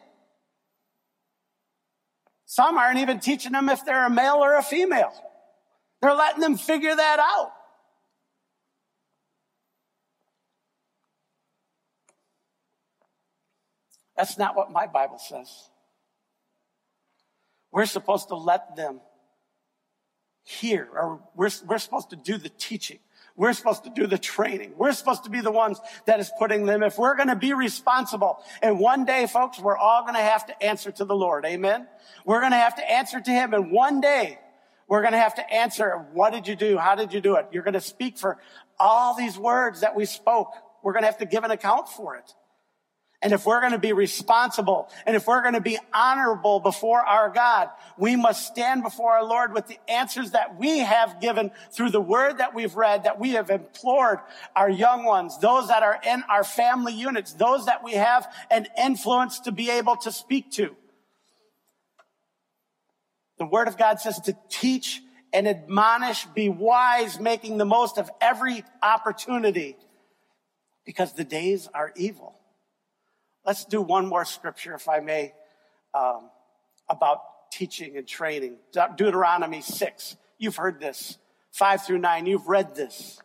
Some 2.47 2.79
aren't 2.79 2.99
even 2.99 3.19
teaching 3.19 3.53
them 3.53 3.69
if 3.69 3.85
they're 3.85 4.07
a 4.07 4.11
male 4.11 4.37
or 4.37 4.57
a 4.57 4.63
female. 4.63 5.13
They're 6.01 6.15
letting 6.15 6.41
them 6.41 6.57
figure 6.57 6.95
that 6.95 7.19
out. 7.19 7.51
That's 14.17 14.39
not 14.39 14.55
what 14.55 14.71
my 14.71 14.87
Bible 14.87 15.19
says. 15.19 15.71
We're 17.75 17.87
supposed 17.87 18.29
to 18.29 18.37
let 18.37 18.77
them 18.77 19.01
hear, 20.45 20.89
or 20.95 21.21
we're, 21.35 21.51
we're 21.67 21.79
supposed 21.79 22.11
to 22.11 22.17
do 22.17 22.39
the 22.39 22.49
teaching. 22.49 23.01
We're 23.35 23.53
supposed 23.53 23.83
to 23.83 23.91
do 23.91 24.07
the 24.07 24.17
training. 24.17 24.75
We're 24.77 24.93
supposed 24.93 25.25
to 25.25 25.31
be 25.31 25.41
the 25.41 25.51
ones 25.51 25.81
that 26.07 26.21
is 26.21 26.31
putting 26.39 26.67
them. 26.67 26.85
If 26.85 26.99
we're 26.99 27.17
going 27.17 27.31
to 27.31 27.37
be 27.37 27.53
responsible, 27.53 28.39
and 28.63 28.79
one 28.79 29.05
day, 29.05 29.27
folks, 29.27 29.59
we're 29.59 29.77
all 29.77 30.03
going 30.03 30.15
to 30.15 30.21
have 30.21 30.47
to 30.47 30.63
answer 30.63 30.93
to 30.93 31.05
the 31.05 31.17
Lord. 31.17 31.45
Amen. 31.45 31.89
We're 32.25 32.39
going 32.39 32.53
to 32.53 32.59
have 32.59 32.77
to 32.77 32.89
answer 32.89 33.21
to 33.21 33.31
Him, 33.33 33.53
and 33.55 33.73
one 33.73 34.01
day 34.01 34.39
we're 34.87 35.01
going 35.01 35.15
to 35.15 35.19
have 35.19 35.35
to 35.35 35.53
answer, 35.53 36.07
what 36.13 36.33
did 36.33 36.47
you 36.47 36.55
do? 36.55 36.79
How 36.79 36.95
did 36.95 37.13
you 37.13 37.21
do 37.21 37.35
it? 37.35 37.49
You're 37.51 37.65
going 37.65 37.75
to 37.75 37.81
speak 37.81 38.19
for 38.19 38.39
all 38.79 39.17
these 39.17 39.37
words 39.37 39.81
that 39.81 39.97
we 39.97 40.05
spoke. 40.05 40.53
We're 40.85 40.93
going 40.93 41.03
to 41.03 41.09
have 41.09 41.19
to 41.19 41.27
give 41.27 41.43
an 41.43 41.51
account 41.51 41.89
for 41.89 42.15
it. 42.15 42.35
And 43.25 43.33
if 43.33 43.47
we're 43.47 43.61
going 43.61 43.73
to 43.73 43.79
be 43.79 43.95
responsible 43.95 44.91
and 45.07 45.17
if 45.17 45.27
we're 45.27 45.41
going 45.41 45.55
to 45.55 45.61
be 45.63 45.79
honorable 45.95 46.61
before 46.61 47.01
our 47.01 47.31
God, 47.31 47.71
we 47.97 48.17
must 48.17 48.47
stand 48.47 48.83
before 48.83 49.13
our 49.15 49.25
Lord 49.25 49.55
with 49.55 49.67
the 49.67 49.79
answers 49.89 50.33
that 50.33 50.59
we 50.59 50.81
have 50.81 51.23
given 51.23 51.51
through 51.73 51.89
the 51.89 52.03
word 52.03 52.37
that 52.37 52.55
we've 52.55 52.77
read, 52.77 53.05
that 53.05 53.19
we 53.19 53.31
have 53.31 53.49
implored 53.49 54.19
our 54.55 54.69
young 54.69 55.05
ones, 55.05 55.39
those 55.39 55.69
that 55.69 55.83
are 55.83 55.99
in 56.07 56.23
our 56.29 56.45
family 56.45 56.93
units, 56.93 57.33
those 57.33 57.65
that 57.65 57.83
we 57.83 57.95
have 57.95 58.31
an 58.51 58.67
influence 58.77 59.41
to 59.41 59.53
be 59.53 59.71
able 59.71 59.97
to 59.97 60.13
speak 60.13 60.51
to. 60.53 60.77
The 63.39 63.47
word 63.47 63.69
of 63.69 63.79
God 63.79 64.01
says 64.01 64.21
to 64.21 64.37
teach 64.51 65.01
and 65.33 65.49
admonish, 65.49 66.27
be 66.27 66.51
wise, 66.51 67.19
making 67.19 67.57
the 67.57 67.65
most 67.65 67.97
of 67.97 68.11
every 68.21 68.65
opportunity 68.83 69.79
because 70.85 71.15
the 71.15 71.25
days 71.25 71.71
are 71.73 71.91
evil. 71.97 72.39
Let's 73.47 73.65
do 73.65 73.81
one 73.83 74.07
more 74.07 74.25
scripture, 74.25 74.75
if 74.75 74.89
I 74.89 75.01
may, 75.01 75.35
um, 75.93 76.31
about 76.89 77.21
teaching 77.53 77.97
and 77.97 78.07
training. 78.07 78.57
Deuteronomy 78.97 79.61
6. 79.61 80.17
You've 80.39 80.57
heard 80.57 80.81
this. 80.81 81.19
5 81.53 81.87
through 81.87 81.99
9. 81.99 82.27
You've 82.27 82.49
read 82.49 82.75
this. 82.75 83.21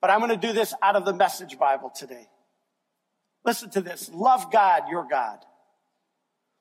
But 0.00 0.10
I'm 0.10 0.20
going 0.20 0.38
to 0.38 0.46
do 0.46 0.52
this 0.52 0.74
out 0.82 0.96
of 0.96 1.04
the 1.04 1.14
Message 1.14 1.58
Bible 1.58 1.90
today. 1.90 2.28
Listen 3.44 3.70
to 3.70 3.80
this. 3.80 4.10
Love 4.12 4.50
God, 4.52 4.82
your 4.90 5.06
God, 5.08 5.38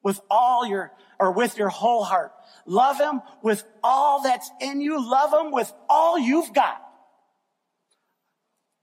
with 0.03 0.21
all 0.29 0.65
your, 0.65 0.91
or 1.19 1.31
with 1.31 1.57
your 1.57 1.69
whole 1.69 2.03
heart. 2.03 2.31
Love 2.65 2.99
Him 2.99 3.21
with 3.41 3.63
all 3.83 4.21
that's 4.21 4.49
in 4.61 4.81
you. 4.81 4.97
Love 4.97 5.33
Him 5.33 5.51
with 5.51 5.71
all 5.89 6.17
you've 6.17 6.53
got. 6.53 6.81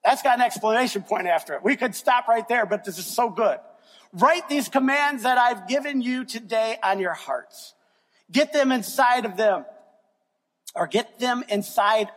That's 0.04 0.22
got 0.22 0.38
an 0.38 0.44
explanation 0.44 1.02
point 1.02 1.26
after 1.26 1.54
it. 1.54 1.64
We 1.64 1.76
could 1.76 1.94
stop 1.94 2.28
right 2.28 2.46
there, 2.46 2.66
but 2.66 2.84
this 2.84 2.98
is 2.98 3.06
so 3.06 3.30
good. 3.30 3.58
Write 4.14 4.48
these 4.48 4.68
commands 4.68 5.24
that 5.24 5.38
I've 5.38 5.66
given 5.66 6.00
you 6.00 6.24
today 6.24 6.78
on 6.82 7.00
your 7.00 7.14
hearts. 7.14 7.74
Get 8.30 8.52
them 8.52 8.70
inside 8.70 9.24
of 9.24 9.36
them 9.36 9.64
or 10.74 10.86
get 10.86 11.18
them 11.18 11.42
inside 11.48 12.08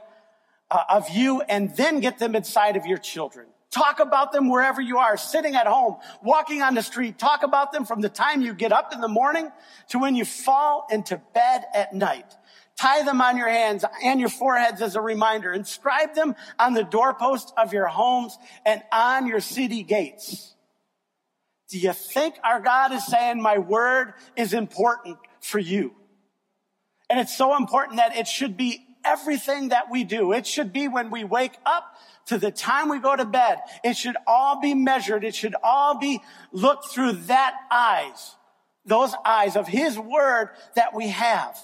uh, 0.70 0.84
of 0.90 1.10
you 1.10 1.42
and 1.42 1.76
then 1.76 2.00
get 2.00 2.20
them 2.20 2.36
inside 2.36 2.78
of 2.78 2.86
your 2.86 3.00
children. 3.00 3.48
Talk 3.72 4.00
about 4.00 4.32
them 4.32 4.50
wherever 4.50 4.80
you 4.80 5.00
are, 5.00 5.18
sitting 5.18 5.56
at 5.56 5.68
home, 5.68 5.98
walking 6.24 6.62
on 6.62 6.76
the 6.76 6.84
street. 6.84 7.18
Talk 7.18 7.44
about 7.44 7.72
them 7.72 7.84
from 7.84 8.02
the 8.02 8.10
time 8.10 8.42
you 8.42 8.54
get 8.54 8.72
up 8.72 8.94
in 8.94 9.02
the 9.02 9.08
morning 9.08 9.52
to 9.90 10.00
when 10.00 10.16
you 10.16 10.24
fall 10.24 10.88
into 10.92 11.20
bed 11.34 11.66
at 11.74 11.94
night. 11.94 12.36
Tie 12.80 13.04
them 13.04 13.22
on 13.22 13.38
your 13.38 13.50
hands 13.50 13.84
and 14.04 14.20
your 14.20 14.30
foreheads 14.30 14.84
as 14.84 14.96
a 14.96 15.02
reminder. 15.02 15.52
Inscribe 15.52 16.14
them 16.14 16.36
on 16.60 16.74
the 16.74 16.84
doorpost 16.84 17.52
of 17.58 17.74
your 17.74 17.88
homes 17.88 18.38
and 18.66 18.84
on 18.92 19.26
your 19.26 19.40
city 19.40 19.82
gates. 19.82 20.54
Do 21.70 21.78
you 21.78 21.94
think 21.94 22.36
our 22.44 22.62
God 22.62 22.94
is 22.94 23.06
saying 23.06 23.42
my 23.42 23.58
word 23.58 24.14
is 24.36 24.54
important 24.54 25.18
for 25.42 25.60
you? 25.60 25.94
And 27.10 27.20
it's 27.20 27.36
so 27.36 27.56
important 27.56 27.98
that 27.98 28.16
it 28.16 28.28
should 28.28 28.58
be 28.58 28.86
everything 29.04 29.70
that 29.70 29.90
we 29.90 30.04
do. 30.04 30.34
It 30.34 30.46
should 30.46 30.74
be 30.74 30.88
when 30.88 31.10
we 31.10 31.24
wake 31.24 31.58
up 31.66 31.96
to 32.28 32.38
the 32.38 32.52
time 32.52 32.90
we 32.90 33.00
go 33.00 33.16
to 33.16 33.26
bed. 33.26 33.60
It 33.84 33.96
should 33.96 34.18
all 34.26 34.60
be 34.60 34.74
measured. 34.74 35.24
It 35.24 35.36
should 35.36 35.56
all 35.64 35.98
be 35.98 36.22
looked 36.52 36.88
through 36.88 37.14
that 37.14 37.56
eyes, 37.72 38.36
those 38.86 39.14
eyes 39.26 39.56
of 39.56 39.68
his 39.68 39.98
word 39.98 40.50
that 40.76 40.94
we 40.94 41.10
have. 41.10 41.58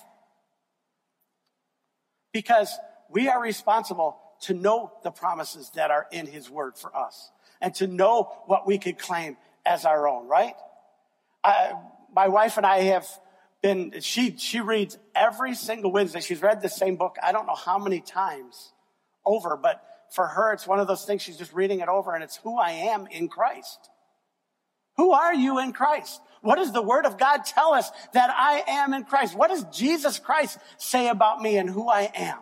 Because 2.31 2.73
we 3.09 3.27
are 3.27 3.41
responsible 3.41 4.17
to 4.41 4.53
know 4.53 4.91
the 5.03 5.11
promises 5.11 5.69
that 5.75 5.91
are 5.91 6.07
in 6.11 6.25
his 6.25 6.49
word 6.49 6.77
for 6.77 6.95
us 6.95 7.31
and 7.61 7.73
to 7.75 7.87
know 7.87 8.31
what 8.45 8.65
we 8.65 8.77
could 8.77 8.97
claim 8.97 9.37
as 9.65 9.85
our 9.85 10.07
own, 10.07 10.27
right? 10.27 10.55
I, 11.43 11.73
my 12.15 12.27
wife 12.27 12.57
and 12.57 12.65
I 12.65 12.79
have 12.83 13.07
been, 13.61 14.01
she, 14.01 14.37
she 14.37 14.59
reads 14.59 14.97
every 15.15 15.55
single 15.55 15.91
Wednesday. 15.91 16.21
She's 16.21 16.41
read 16.41 16.61
the 16.61 16.69
same 16.69 16.95
book, 16.95 17.17
I 17.23 17.31
don't 17.31 17.47
know 17.47 17.55
how 17.55 17.77
many 17.77 18.01
times 18.01 18.73
over, 19.25 19.57
but 19.57 19.81
for 20.13 20.27
her, 20.27 20.53
it's 20.53 20.67
one 20.67 20.79
of 20.79 20.87
those 20.87 21.05
things 21.05 21.21
she's 21.21 21.37
just 21.37 21.53
reading 21.53 21.79
it 21.79 21.87
over 21.87 22.13
and 22.13 22.23
it's 22.23 22.37
who 22.37 22.57
I 22.57 22.71
am 22.71 23.07
in 23.07 23.29
Christ. 23.29 23.89
Who 24.97 25.11
are 25.11 25.33
you 25.33 25.59
in 25.59 25.73
Christ? 25.73 26.21
What 26.41 26.55
does 26.55 26.71
the 26.71 26.81
word 26.81 27.05
of 27.05 27.17
God 27.17 27.45
tell 27.45 27.73
us 27.73 27.89
that 28.13 28.29
I 28.29 28.63
am 28.67 28.93
in 28.93 29.05
Christ? 29.05 29.35
What 29.35 29.49
does 29.49 29.63
Jesus 29.75 30.19
Christ 30.19 30.59
say 30.77 31.07
about 31.07 31.41
me 31.41 31.57
and 31.57 31.69
who 31.69 31.89
I 31.89 32.11
am? 32.13 32.37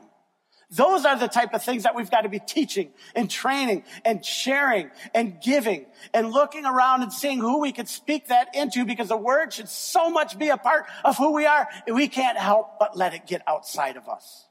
Those 0.71 1.03
are 1.03 1.19
the 1.19 1.27
type 1.27 1.53
of 1.53 1.61
things 1.61 1.83
that 1.83 1.95
we've 1.95 2.09
got 2.09 2.21
to 2.21 2.29
be 2.29 2.39
teaching 2.39 2.91
and 3.13 3.29
training 3.29 3.83
and 4.05 4.25
sharing 4.25 4.89
and 5.13 5.41
giving 5.41 5.85
and 6.13 6.31
looking 6.31 6.65
around 6.65 7.03
and 7.03 7.11
seeing 7.11 7.39
who 7.39 7.59
we 7.59 7.73
could 7.73 7.89
speak 7.89 8.29
that 8.29 8.55
into 8.55 8.85
because 8.85 9.09
the 9.09 9.17
word 9.17 9.51
should 9.51 9.67
so 9.67 10.09
much 10.09 10.39
be 10.39 10.47
a 10.47 10.55
part 10.55 10.85
of 11.03 11.17
who 11.17 11.33
we 11.33 11.45
are 11.45 11.67
and 11.85 11.93
we 11.93 12.07
can't 12.07 12.37
help 12.37 12.79
but 12.79 12.95
let 12.95 13.13
it 13.13 13.27
get 13.27 13.41
outside 13.47 13.97
of 13.97 14.07
us. 14.07 14.47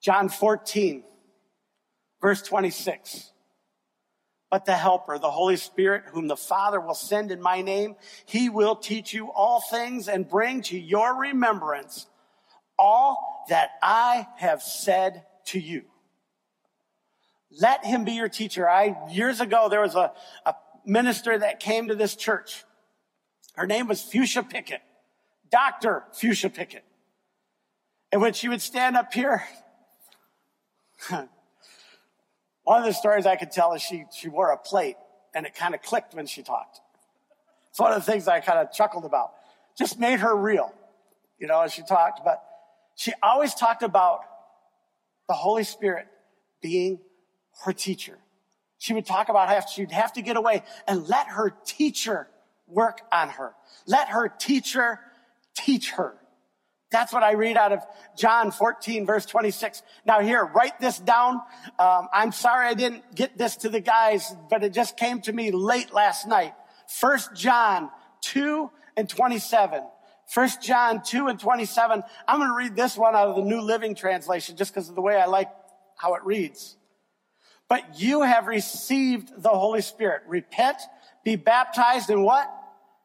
John 0.00 0.28
14, 0.28 1.02
verse 2.22 2.40
26. 2.42 3.32
But 4.48 4.64
the 4.64 4.76
helper, 4.76 5.18
the 5.18 5.32
Holy 5.32 5.56
Spirit, 5.56 6.04
whom 6.12 6.28
the 6.28 6.36
Father 6.36 6.80
will 6.80 6.94
send 6.94 7.32
in 7.32 7.42
my 7.42 7.62
name, 7.62 7.96
he 8.26 8.48
will 8.48 8.76
teach 8.76 9.12
you 9.12 9.32
all 9.32 9.60
things 9.60 10.06
and 10.06 10.28
bring 10.28 10.62
to 10.62 10.78
your 10.78 11.18
remembrance 11.18 12.06
all 12.78 13.44
that 13.48 13.70
I 13.82 14.26
have 14.36 14.62
said 14.62 15.24
to 15.46 15.60
you. 15.60 15.84
Let 17.60 17.84
him 17.84 18.04
be 18.04 18.12
your 18.12 18.28
teacher. 18.28 18.68
I, 18.68 18.96
years 19.10 19.40
ago, 19.40 19.68
there 19.68 19.80
was 19.80 19.94
a, 19.94 20.12
a 20.44 20.54
minister 20.84 21.38
that 21.38 21.60
came 21.60 21.88
to 21.88 21.94
this 21.94 22.16
church. 22.16 22.64
Her 23.54 23.66
name 23.66 23.88
was 23.88 24.02
Fuchsia 24.02 24.42
Pickett, 24.42 24.82
Dr. 25.50 26.04
Fuchsia 26.12 26.50
Pickett. 26.50 26.84
And 28.12 28.20
when 28.20 28.32
she 28.32 28.48
would 28.48 28.60
stand 28.60 28.96
up 28.96 29.12
here, 29.12 29.44
one 31.08 31.28
of 32.80 32.84
the 32.84 32.92
stories 32.92 33.26
I 33.26 33.36
could 33.36 33.50
tell 33.50 33.72
is 33.74 33.82
she, 33.82 34.04
she 34.14 34.28
wore 34.28 34.50
a 34.50 34.58
plate 34.58 34.96
and 35.34 35.46
it 35.46 35.54
kind 35.54 35.74
of 35.74 35.82
clicked 35.82 36.14
when 36.14 36.26
she 36.26 36.42
talked. 36.42 36.80
It's 37.70 37.80
one 37.80 37.92
of 37.92 38.04
the 38.04 38.10
things 38.10 38.26
I 38.26 38.40
kind 38.40 38.58
of 38.58 38.72
chuckled 38.72 39.04
about. 39.04 39.32
Just 39.76 39.98
made 39.98 40.20
her 40.20 40.34
real, 40.34 40.72
you 41.38 41.46
know, 41.46 41.60
as 41.60 41.74
she 41.74 41.82
talked. 41.82 42.22
But 42.24 42.42
she 42.96 43.12
always 43.22 43.54
talked 43.54 43.82
about 43.82 44.20
the 45.28 45.34
Holy 45.34 45.64
Spirit 45.64 46.06
being 46.60 46.98
her 47.64 47.72
teacher. 47.72 48.18
She 48.78 48.94
would 48.94 49.06
talk 49.06 49.28
about 49.28 49.48
how 49.48 49.60
she'd 49.60 49.92
have 49.92 50.12
to 50.14 50.22
get 50.22 50.36
away 50.36 50.62
and 50.88 51.08
let 51.08 51.28
her 51.28 51.50
teacher 51.64 52.28
work 52.66 53.00
on 53.12 53.28
her. 53.30 53.54
Let 53.86 54.08
her 54.08 54.28
teacher 54.28 55.00
teach 55.54 55.92
her. 55.92 56.16
That's 56.90 57.12
what 57.12 57.22
I 57.22 57.32
read 57.32 57.56
out 57.56 57.72
of 57.72 57.80
John 58.16 58.50
14, 58.50 59.06
verse 59.06 59.26
26. 59.26 59.82
Now 60.06 60.20
here, 60.20 60.44
write 60.44 60.80
this 60.80 60.98
down. 60.98 61.40
Um, 61.78 62.08
I'm 62.12 62.32
sorry 62.32 62.68
I 62.68 62.74
didn't 62.74 63.14
get 63.14 63.36
this 63.36 63.56
to 63.58 63.68
the 63.68 63.80
guys, 63.80 64.34
but 64.48 64.62
it 64.62 64.72
just 64.72 64.96
came 64.96 65.20
to 65.22 65.32
me 65.32 65.50
late 65.50 65.92
last 65.92 66.26
night. 66.26 66.54
First 66.88 67.34
John 67.34 67.90
2 68.22 68.70
and 68.96 69.08
27. 69.08 69.82
First 70.26 70.62
John 70.62 71.02
2 71.02 71.28
and 71.28 71.38
27. 71.38 72.02
I'm 72.26 72.38
going 72.38 72.50
to 72.50 72.56
read 72.56 72.76
this 72.76 72.96
one 72.96 73.14
out 73.14 73.28
of 73.28 73.36
the 73.36 73.42
New 73.42 73.60
Living 73.60 73.94
Translation 73.94 74.56
just 74.56 74.74
because 74.74 74.88
of 74.88 74.94
the 74.94 75.00
way 75.00 75.16
I 75.16 75.26
like 75.26 75.50
how 75.96 76.14
it 76.14 76.24
reads. 76.24 76.76
But 77.68 78.00
you 78.00 78.22
have 78.22 78.46
received 78.46 79.42
the 79.42 79.48
Holy 79.48 79.82
Spirit. 79.82 80.22
Repent, 80.26 80.76
be 81.24 81.36
baptized 81.36 82.10
and 82.10 82.24
what? 82.24 82.52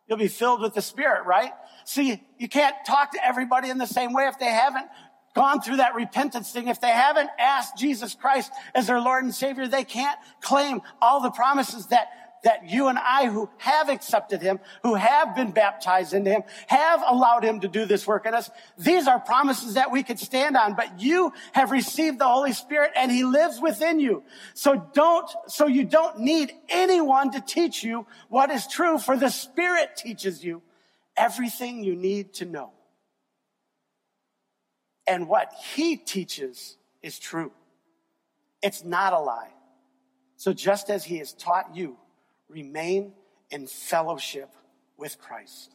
You'll 0.07 0.17
be 0.17 0.27
filled 0.27 0.61
with 0.61 0.73
the 0.73 0.81
Spirit, 0.81 1.25
right? 1.25 1.51
See, 1.85 2.21
you 2.37 2.49
can't 2.49 2.75
talk 2.85 3.11
to 3.13 3.25
everybody 3.25 3.69
in 3.69 3.77
the 3.77 3.87
same 3.87 4.13
way 4.13 4.25
if 4.25 4.37
they 4.39 4.51
haven't 4.51 4.87
gone 5.33 5.61
through 5.61 5.77
that 5.77 5.95
repentance 5.95 6.51
thing. 6.51 6.67
If 6.67 6.81
they 6.81 6.89
haven't 6.89 7.29
asked 7.39 7.77
Jesus 7.77 8.13
Christ 8.13 8.51
as 8.75 8.87
their 8.87 8.99
Lord 8.99 9.23
and 9.23 9.33
Savior, 9.33 9.67
they 9.67 9.83
can't 9.83 10.19
claim 10.41 10.81
all 11.01 11.21
the 11.21 11.31
promises 11.31 11.87
that 11.87 12.09
that 12.43 12.69
you 12.69 12.87
and 12.87 12.97
I 12.97 13.27
who 13.27 13.49
have 13.57 13.89
accepted 13.89 14.41
him, 14.41 14.59
who 14.83 14.95
have 14.95 15.35
been 15.35 15.51
baptized 15.51 16.13
into 16.13 16.31
him, 16.31 16.43
have 16.67 17.03
allowed 17.07 17.43
him 17.43 17.59
to 17.59 17.67
do 17.67 17.85
this 17.85 18.07
work 18.07 18.25
in 18.25 18.33
us. 18.33 18.49
These 18.77 19.07
are 19.07 19.19
promises 19.19 19.75
that 19.75 19.91
we 19.91 20.03
could 20.03 20.19
stand 20.19 20.57
on, 20.57 20.75
but 20.75 20.99
you 20.99 21.33
have 21.53 21.71
received 21.71 22.19
the 22.19 22.27
Holy 22.27 22.53
Spirit 22.53 22.91
and 22.95 23.11
he 23.11 23.23
lives 23.23 23.59
within 23.61 23.99
you. 23.99 24.23
So 24.53 24.89
don't, 24.93 25.29
so 25.47 25.67
you 25.67 25.83
don't 25.83 26.19
need 26.19 26.51
anyone 26.69 27.31
to 27.31 27.41
teach 27.41 27.83
you 27.83 28.07
what 28.29 28.49
is 28.49 28.67
true 28.67 28.97
for 28.97 29.15
the 29.15 29.29
Spirit 29.29 29.95
teaches 29.95 30.43
you 30.43 30.61
everything 31.15 31.83
you 31.83 31.95
need 31.95 32.33
to 32.35 32.45
know. 32.45 32.71
And 35.05 35.27
what 35.27 35.51
he 35.73 35.97
teaches 35.97 36.77
is 37.01 37.19
true. 37.19 37.51
It's 38.61 38.83
not 38.83 39.13
a 39.13 39.19
lie. 39.19 39.51
So 40.37 40.53
just 40.53 40.89
as 40.89 41.03
he 41.03 41.17
has 41.17 41.33
taught 41.33 41.75
you, 41.75 41.97
remain 42.51 43.13
in 43.49 43.67
fellowship 43.67 44.49
with 44.97 45.17
Christ. 45.19 45.71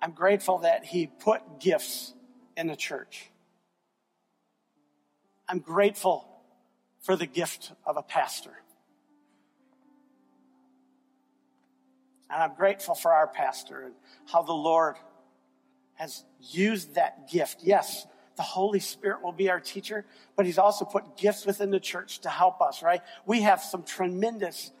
I'm 0.00 0.12
grateful 0.12 0.58
that 0.58 0.84
he 0.84 1.06
put 1.06 1.60
gifts 1.60 2.12
in 2.56 2.66
the 2.66 2.76
church. 2.76 3.30
I'm 5.48 5.60
grateful 5.60 6.26
for 7.00 7.14
the 7.14 7.26
gift 7.26 7.72
of 7.86 7.96
a 7.96 8.02
pastor. 8.02 8.52
And 12.30 12.42
I'm 12.42 12.54
grateful 12.54 12.94
for 12.94 13.12
our 13.12 13.26
pastor 13.26 13.82
and 13.82 13.94
how 14.26 14.42
the 14.42 14.52
Lord 14.52 14.96
has 15.94 16.24
used 16.40 16.94
that 16.94 17.30
gift. 17.30 17.60
Yes, 17.62 18.06
the 18.36 18.42
Holy 18.42 18.80
Spirit 18.80 19.22
will 19.22 19.32
be 19.32 19.50
our 19.50 19.60
teacher, 19.60 20.04
but 20.36 20.46
He's 20.46 20.58
also 20.58 20.84
put 20.84 21.16
gifts 21.16 21.46
within 21.46 21.70
the 21.70 21.80
church 21.80 22.20
to 22.20 22.28
help 22.28 22.60
us, 22.60 22.82
right? 22.82 23.02
We 23.26 23.42
have 23.42 23.62
some 23.62 23.82
tremendous 23.82 24.72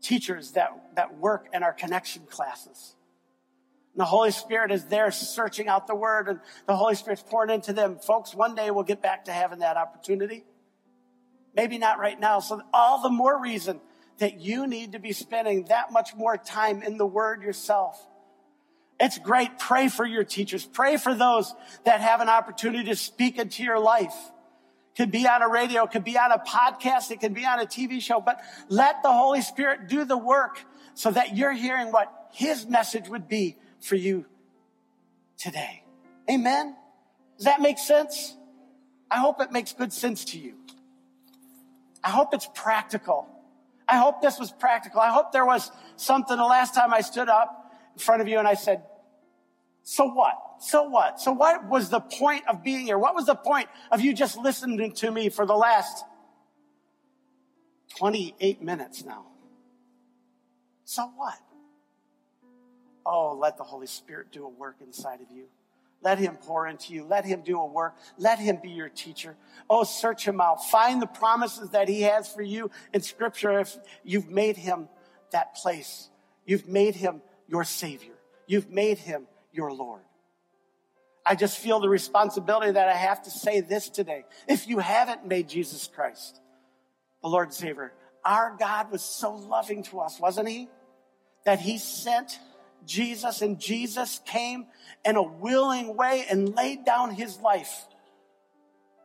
teachers 0.00 0.52
that, 0.52 0.70
that 0.96 1.18
work 1.18 1.48
in 1.52 1.62
our 1.62 1.72
connection 1.72 2.22
classes. 2.26 2.94
And 3.94 4.00
the 4.00 4.06
Holy 4.06 4.30
Spirit 4.30 4.70
is 4.70 4.84
there 4.84 5.10
searching 5.10 5.68
out 5.68 5.86
the 5.86 5.94
Word, 5.94 6.28
and 6.28 6.40
the 6.66 6.76
Holy 6.76 6.94
Spirit's 6.94 7.22
pouring 7.22 7.50
into 7.50 7.72
them. 7.72 7.98
Folks, 7.98 8.34
one 8.34 8.54
day 8.54 8.70
we'll 8.70 8.84
get 8.84 9.02
back 9.02 9.24
to 9.24 9.32
having 9.32 9.60
that 9.60 9.76
opportunity. 9.76 10.44
Maybe 11.54 11.78
not 11.78 11.98
right 11.98 12.18
now. 12.18 12.40
So, 12.40 12.62
all 12.72 13.02
the 13.02 13.10
more 13.10 13.40
reason 13.40 13.80
that 14.18 14.40
you 14.40 14.66
need 14.66 14.92
to 14.92 14.98
be 14.98 15.12
spending 15.12 15.64
that 15.64 15.92
much 15.92 16.14
more 16.14 16.36
time 16.36 16.82
in 16.82 16.98
the 16.98 17.06
Word 17.06 17.42
yourself. 17.42 18.06
It's 19.00 19.18
great. 19.18 19.58
Pray 19.58 19.88
for 19.88 20.04
your 20.04 20.24
teachers. 20.24 20.64
Pray 20.64 20.96
for 20.96 21.14
those 21.14 21.54
that 21.84 22.00
have 22.00 22.20
an 22.20 22.28
opportunity 22.28 22.84
to 22.84 22.96
speak 22.96 23.38
into 23.38 23.62
your 23.62 23.78
life. 23.78 24.14
Could 24.96 25.12
be 25.12 25.28
on 25.28 25.42
a 25.42 25.48
radio, 25.48 25.86
could 25.86 26.02
be 26.02 26.18
on 26.18 26.32
a 26.32 26.38
podcast, 26.38 27.12
it 27.12 27.20
could 27.20 27.32
be 27.32 27.46
on 27.46 27.60
a 27.60 27.66
TV 27.66 28.02
show, 28.02 28.20
but 28.20 28.40
let 28.68 29.00
the 29.04 29.12
Holy 29.12 29.42
Spirit 29.42 29.88
do 29.88 30.04
the 30.04 30.18
work 30.18 30.64
so 30.94 31.12
that 31.12 31.36
you're 31.36 31.52
hearing 31.52 31.92
what 31.92 32.12
His 32.32 32.66
message 32.66 33.08
would 33.08 33.28
be 33.28 33.56
for 33.80 33.94
you 33.94 34.26
today. 35.36 35.84
Amen? 36.28 36.74
Does 37.36 37.44
that 37.44 37.60
make 37.60 37.78
sense? 37.78 38.36
I 39.08 39.18
hope 39.18 39.40
it 39.40 39.52
makes 39.52 39.72
good 39.72 39.92
sense 39.92 40.24
to 40.26 40.38
you. 40.40 40.54
I 42.02 42.10
hope 42.10 42.34
it's 42.34 42.48
practical. 42.52 43.28
I 43.88 43.96
hope 43.96 44.20
this 44.20 44.38
was 44.38 44.50
practical. 44.50 45.00
I 45.00 45.10
hope 45.10 45.30
there 45.30 45.46
was 45.46 45.70
something 45.94 46.36
the 46.36 46.44
last 46.44 46.74
time 46.74 46.92
I 46.92 47.00
stood 47.00 47.28
up 47.28 47.72
in 47.94 48.00
front 48.00 48.20
of 48.20 48.28
you 48.28 48.38
and 48.38 48.48
I 48.48 48.54
said, 48.54 48.82
so 49.90 50.04
what? 50.04 50.36
So 50.60 50.82
what? 50.82 51.18
So 51.18 51.32
what 51.32 51.66
was 51.66 51.88
the 51.88 52.00
point 52.00 52.46
of 52.46 52.62
being 52.62 52.84
here? 52.84 52.98
What 52.98 53.14
was 53.14 53.24
the 53.24 53.34
point 53.34 53.70
of 53.90 54.02
you 54.02 54.12
just 54.12 54.36
listening 54.36 54.92
to 54.92 55.10
me 55.10 55.30
for 55.30 55.46
the 55.46 55.54
last 55.54 56.04
28 57.96 58.60
minutes 58.60 59.02
now? 59.02 59.24
So 60.84 61.10
what? 61.16 61.38
Oh, 63.06 63.34
let 63.40 63.56
the 63.56 63.64
Holy 63.64 63.86
Spirit 63.86 64.30
do 64.30 64.44
a 64.44 64.48
work 64.50 64.76
inside 64.82 65.22
of 65.22 65.34
you. 65.34 65.46
Let 66.02 66.18
him 66.18 66.36
pour 66.36 66.66
into 66.66 66.92
you. 66.92 67.04
Let 67.04 67.24
him 67.24 67.40
do 67.40 67.58
a 67.58 67.64
work. 67.64 67.96
Let 68.18 68.38
him 68.38 68.58
be 68.62 68.68
your 68.68 68.90
teacher. 68.90 69.36
Oh, 69.70 69.84
search 69.84 70.28
him 70.28 70.38
out. 70.38 70.68
Find 70.68 71.00
the 71.00 71.06
promises 71.06 71.70
that 71.70 71.88
he 71.88 72.02
has 72.02 72.30
for 72.30 72.42
you 72.42 72.70
in 72.92 73.00
scripture 73.00 73.58
if 73.60 73.74
you've 74.04 74.28
made 74.28 74.58
him 74.58 74.90
that 75.32 75.54
place. 75.54 76.10
You've 76.44 76.68
made 76.68 76.94
him 76.94 77.22
your 77.46 77.64
Savior. 77.64 78.12
You've 78.46 78.68
made 78.68 78.98
him 78.98 79.26
your 79.52 79.72
Lord. 79.72 80.02
I 81.24 81.34
just 81.34 81.58
feel 81.58 81.78
the 81.78 81.88
responsibility 81.88 82.72
that 82.72 82.88
I 82.88 82.94
have 82.94 83.22
to 83.22 83.30
say 83.30 83.60
this 83.60 83.90
today. 83.90 84.24
If 84.48 84.66
you 84.66 84.78
haven't 84.78 85.26
made 85.26 85.48
Jesus 85.48 85.86
Christ 85.86 86.40
the 87.22 87.28
Lord 87.28 87.48
and 87.48 87.54
Savior, 87.54 87.92
our 88.24 88.56
God 88.58 88.90
was 88.90 89.02
so 89.02 89.34
loving 89.34 89.82
to 89.84 90.00
us, 90.00 90.18
wasn't 90.18 90.48
he? 90.48 90.68
That 91.44 91.60
he 91.60 91.78
sent 91.78 92.38
Jesus 92.86 93.42
and 93.42 93.60
Jesus 93.60 94.20
came 94.24 94.66
in 95.04 95.16
a 95.16 95.22
willing 95.22 95.96
way 95.96 96.24
and 96.30 96.54
laid 96.54 96.84
down 96.84 97.10
his 97.10 97.38
life. 97.40 97.86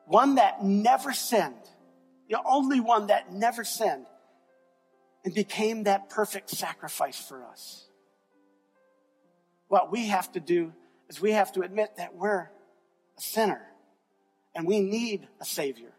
One 0.06 0.36
that 0.36 0.64
never 0.64 1.14
sinned, 1.14 1.56
the 2.30 2.40
only 2.46 2.80
one 2.80 3.08
that 3.08 3.34
never 3.34 3.64
sinned, 3.64 4.06
and 5.26 5.34
became 5.34 5.84
that 5.84 6.10
perfect 6.10 6.50
sacrifice 6.50 7.20
for 7.20 7.44
us. 7.46 7.88
What 9.74 9.92
we 9.92 10.10
have 10.10 10.32
to 10.32 10.40
do 10.40 10.72
is 11.10 11.20
we 11.20 11.32
have 11.32 11.52
to 11.52 11.62
admit 11.62 11.96
that 11.98 12.14
we're 12.14 12.42
a 13.18 13.22
sinner 13.22 13.66
and 14.54 14.68
we 14.68 14.80
need 14.80 15.28
a 15.42 15.46
Savior. 15.46 15.92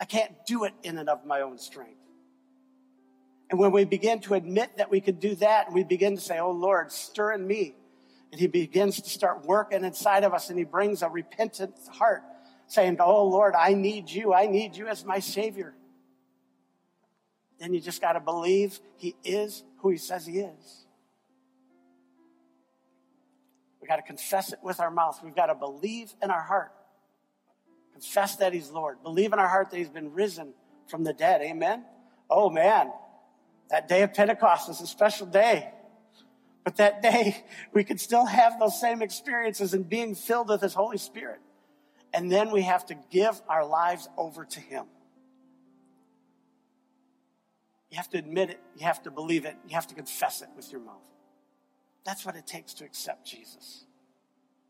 I 0.00 0.06
can't 0.06 0.32
do 0.46 0.64
it 0.64 0.72
in 0.82 0.96
and 0.96 1.10
of 1.10 1.26
my 1.26 1.42
own 1.42 1.58
strength. 1.58 2.00
And 3.50 3.60
when 3.60 3.70
we 3.70 3.84
begin 3.84 4.20
to 4.20 4.32
admit 4.32 4.78
that 4.78 4.90
we 4.90 5.02
can 5.02 5.16
do 5.16 5.34
that, 5.34 5.70
we 5.74 5.84
begin 5.84 6.16
to 6.16 6.22
say, 6.22 6.38
Oh 6.38 6.52
Lord, 6.52 6.90
stir 6.90 7.34
in 7.34 7.46
me, 7.46 7.74
and 8.32 8.40
He 8.40 8.46
begins 8.46 8.98
to 9.02 9.10
start 9.10 9.44
working 9.44 9.84
inside 9.84 10.24
of 10.24 10.32
us, 10.32 10.48
and 10.48 10.58
He 10.58 10.64
brings 10.64 11.02
a 11.02 11.10
repentant 11.10 11.74
heart, 11.92 12.22
saying, 12.66 12.96
Oh 12.98 13.26
Lord, 13.26 13.54
I 13.54 13.74
need 13.74 14.08
you. 14.08 14.32
I 14.32 14.46
need 14.46 14.74
you 14.74 14.86
as 14.86 15.04
my 15.04 15.18
Savior. 15.18 15.74
Then 17.60 17.74
you 17.74 17.80
just 17.82 18.00
got 18.00 18.14
to 18.14 18.20
believe 18.20 18.80
He 18.96 19.16
is 19.22 19.64
who 19.80 19.90
He 19.90 19.98
says 19.98 20.24
He 20.24 20.38
is. 20.38 20.86
We 23.88 23.90
got 23.90 23.96
to 23.96 24.02
confess 24.02 24.52
it 24.52 24.58
with 24.62 24.80
our 24.80 24.90
mouth. 24.90 25.18
We've 25.24 25.34
got 25.34 25.46
to 25.46 25.54
believe 25.54 26.12
in 26.22 26.30
our 26.30 26.42
heart. 26.42 26.72
Confess 27.94 28.36
that 28.36 28.52
He's 28.52 28.68
Lord. 28.70 29.02
Believe 29.02 29.32
in 29.32 29.38
our 29.38 29.48
heart 29.48 29.70
that 29.70 29.78
He's 29.78 29.88
been 29.88 30.12
risen 30.12 30.52
from 30.88 31.04
the 31.04 31.14
dead. 31.14 31.40
Amen. 31.40 31.86
Oh 32.28 32.50
man, 32.50 32.92
that 33.70 33.88
day 33.88 34.02
of 34.02 34.12
Pentecost 34.12 34.68
is 34.68 34.82
a 34.82 34.86
special 34.86 35.26
day. 35.26 35.70
But 36.64 36.76
that 36.76 37.00
day, 37.10 37.42
we 37.72 37.82
could 37.82 37.98
still 37.98 38.26
have 38.26 38.60
those 38.60 38.78
same 38.78 39.00
experiences 39.00 39.72
and 39.72 39.88
being 39.88 40.14
filled 40.14 40.50
with 40.50 40.60
His 40.60 40.74
Holy 40.74 40.98
Spirit. 40.98 41.40
And 42.12 42.30
then 42.30 42.50
we 42.50 42.60
have 42.62 42.84
to 42.86 42.96
give 43.10 43.40
our 43.48 43.64
lives 43.64 44.06
over 44.18 44.44
to 44.44 44.60
Him. 44.60 44.84
You 47.90 47.96
have 47.96 48.10
to 48.10 48.18
admit 48.18 48.50
it. 48.50 48.60
You 48.76 48.84
have 48.84 49.02
to 49.04 49.10
believe 49.10 49.46
it. 49.46 49.56
You 49.66 49.76
have 49.76 49.86
to 49.86 49.94
confess 49.94 50.42
it 50.42 50.50
with 50.54 50.70
your 50.70 50.82
mouth. 50.82 51.08
That's 52.04 52.24
what 52.24 52.36
it 52.36 52.46
takes 52.46 52.74
to 52.74 52.84
accept 52.84 53.26
Jesus. 53.26 53.84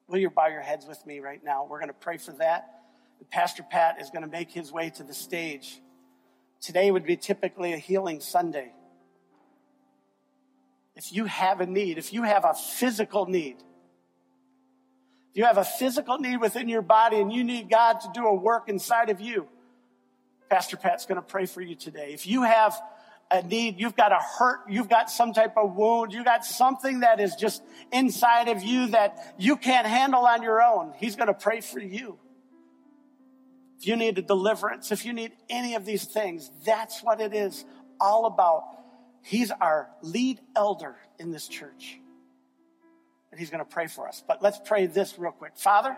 Will 0.09 0.19
you 0.19 0.31
bow 0.31 0.49
your 0.49 0.63
heads 0.63 0.87
with 0.87 1.05
me 1.07 1.21
right 1.21 1.43
now? 1.43 1.67
We're 1.69 1.79
going 1.79 1.89
to 1.89 1.95
pray 1.95 2.17
for 2.17 2.33
that. 2.33 2.75
Pastor 3.31 3.63
Pat 3.63 4.01
is 4.01 4.11
going 4.11 4.23
to 4.23 4.31
make 4.31 4.51
his 4.51 4.73
way 4.73 4.91
to 4.91 5.03
the 5.03 5.15
stage. 5.15 5.81
Today 6.61 6.91
would 6.91 7.05
be 7.05 7.17
typically 7.17 7.73
a 7.73 7.77
healing 7.77 8.21
Sunday. 8.21 8.73
If 10.97 11.13
you 11.13 11.27
have 11.27 11.61
a 11.61 11.67
need, 11.67 11.99
if 11.99 12.13
you 12.13 12.23
have 12.23 12.45
a 12.45 12.55
physical 12.55 13.27
need, 13.27 13.57
if 15.31 15.37
you 15.37 15.45
have 15.45 15.59
a 15.59 15.65
physical 15.65 16.19
need 16.19 16.41
within 16.41 16.69
your 16.69 16.83
body 16.83 17.19
and 17.21 17.33
you 17.33 17.45
need 17.45 17.71
God 17.71 18.01
to 18.01 18.09
do 18.13 18.27
a 18.27 18.35
work 18.35 18.69
inside 18.69 19.11
of 19.11 19.21
you, 19.21 19.47
Pastor 20.49 20.77
Pat's 20.77 21.07
going 21.07 21.21
to 21.21 21.27
pray 21.27 21.47
for 21.47 21.61
you 21.61 21.75
today. 21.75 22.13
If 22.13 22.27
you 22.27 22.43
have 22.43 22.81
a 23.31 23.43
need, 23.43 23.79
you've 23.79 23.97
got 23.97 24.13
a 24.13 24.19
hurt, 24.39 24.61
you've 24.69 24.89
got 24.89 25.11
some 25.11 25.33
type 25.33 25.57
of 25.57 25.77
wound, 25.77 26.13
you 26.13 26.25
got 26.25 26.45
something 26.45 27.01
that 27.01 27.21
is 27.21 27.35
just 27.35 27.63
inside 27.93 28.49
of 28.49 28.63
you 28.63 28.89
that 28.89 29.35
you 29.39 29.57
can't 29.57 29.87
handle 29.87 30.25
on 30.25 30.43
your 30.43 30.63
own, 30.63 30.93
He's 30.97 31.17
going 31.17 31.29
to 31.29 31.35
pray 31.35 31.61
for 31.61 31.81
you. 31.81 32.19
If 33.79 33.87
you 33.87 33.97
need 33.97 34.19
a 34.19 34.23
deliverance, 34.23 34.91
if 34.91 35.05
you 35.05 35.13
need 35.13 35.33
any 35.49 35.75
of 35.75 35.85
these 35.85 36.05
things, 36.05 36.51
that's 36.65 37.01
what 37.01 37.21
it 37.21 37.33
is 37.33 37.65
all 38.01 38.27
about. 38.27 38.65
He's 39.23 39.51
our 39.53 39.89
lead 40.03 40.41
elder 40.57 40.97
in 41.19 41.31
this 41.31 41.47
church. 41.47 42.01
And 43.31 43.39
he's 43.39 43.51
going 43.51 43.65
to 43.65 43.71
pray 43.71 43.87
for 43.87 44.09
us. 44.09 44.25
But 44.27 44.43
let's 44.43 44.59
pray 44.65 44.87
this 44.87 45.17
real 45.19 45.31
quick. 45.31 45.53
Father, 45.55 45.97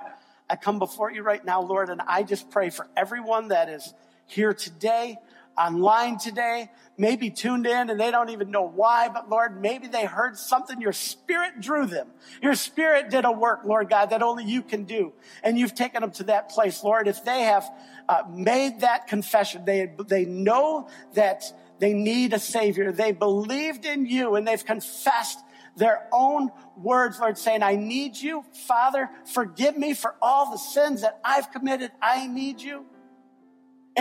I 0.49 0.57
come 0.57 0.79
before 0.79 1.11
you 1.11 1.23
right 1.23 1.43
now, 1.43 1.63
Lord, 1.63 1.89
and 1.89 2.03
I 2.03 2.23
just 2.23 2.51
pray 2.51 2.69
for 2.69 2.87
everyone 2.97 3.49
that 3.49 3.71
is 3.71 3.95
here 4.27 4.53
today 4.53 5.17
online 5.57 6.19
today, 6.19 6.71
maybe 6.97 7.31
tuned 7.31 7.67
in 7.67 7.91
and 7.91 8.01
they 8.01 8.11
don't 8.11 8.31
even 8.31 8.51
know 8.51 8.67
why, 8.67 9.09
but 9.09 9.29
Lord, 9.29 9.61
maybe 9.61 9.89
they 9.89 10.05
heard 10.05 10.37
something. 10.37 10.81
Your 10.81 10.93
spirit 10.93 11.61
drew 11.61 11.87
them. 11.87 12.09
Your 12.43 12.55
spirit 12.55 13.11
did 13.11 13.25
a 13.25 13.33
work, 13.33 13.61
Lord 13.65 13.91
God, 13.91 14.11
that 14.11 14.23
only 14.23 14.45
you 14.45 14.63
can 14.63 14.85
do. 14.85 15.13
And 15.43 15.59
you've 15.59 15.75
taken 15.75 16.01
them 16.01 16.13
to 16.13 16.25
that 16.25 16.51
place, 16.51 16.83
Lord. 16.83 17.09
If 17.09 17.25
they 17.25 17.43
have 17.43 17.69
uh, 18.09 18.23
made 18.31 18.81
that 18.81 19.07
confession, 19.07 19.65
they, 19.65 19.93
they 20.09 20.25
know 20.25 20.89
that 21.15 21.45
they 21.79 21.93
need 21.93 22.33
a 22.33 22.39
savior. 22.39 22.93
They 22.93 23.13
believed 23.13 23.85
in 23.85 24.07
you 24.07 24.35
and 24.35 24.47
they've 24.47 24.65
confessed 24.65 25.39
their 25.77 26.09
own 26.13 26.51
words, 26.77 27.19
Lord, 27.21 27.39
saying, 27.39 27.63
I 27.63 27.77
need 27.77 28.17
you. 28.17 28.45
Father, 28.67 29.09
forgive 29.33 29.77
me 29.77 29.95
for 29.95 30.15
all 30.21 30.51
the 30.51 30.59
sins 30.59 31.03
that 31.03 31.21
I've 31.25 31.51
committed. 31.53 31.93
I 32.03 32.27
need 32.27 32.61
you. 32.61 32.85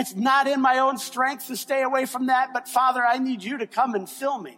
It's 0.00 0.16
not 0.16 0.48
in 0.48 0.62
my 0.62 0.78
own 0.78 0.96
strength 0.96 1.48
to 1.48 1.56
stay 1.58 1.82
away 1.82 2.06
from 2.06 2.28
that, 2.28 2.54
but 2.54 2.66
Father, 2.66 3.04
I 3.04 3.18
need 3.18 3.44
you 3.44 3.58
to 3.58 3.66
come 3.66 3.94
and 3.94 4.08
fill 4.08 4.40
me. 4.40 4.56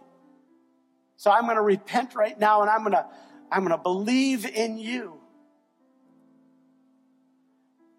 So 1.17 1.29
I'm 1.29 1.43
going 1.43 1.57
to 1.57 1.61
repent 1.61 2.15
right 2.15 2.39
now 2.39 2.61
and 2.61 2.69
I'm 2.69 2.79
going 2.79 2.93
to, 2.93 3.05
I'm 3.51 3.65
going 3.65 3.77
to 3.77 3.83
believe 3.83 4.45
in 4.45 4.77
you. 4.77 5.19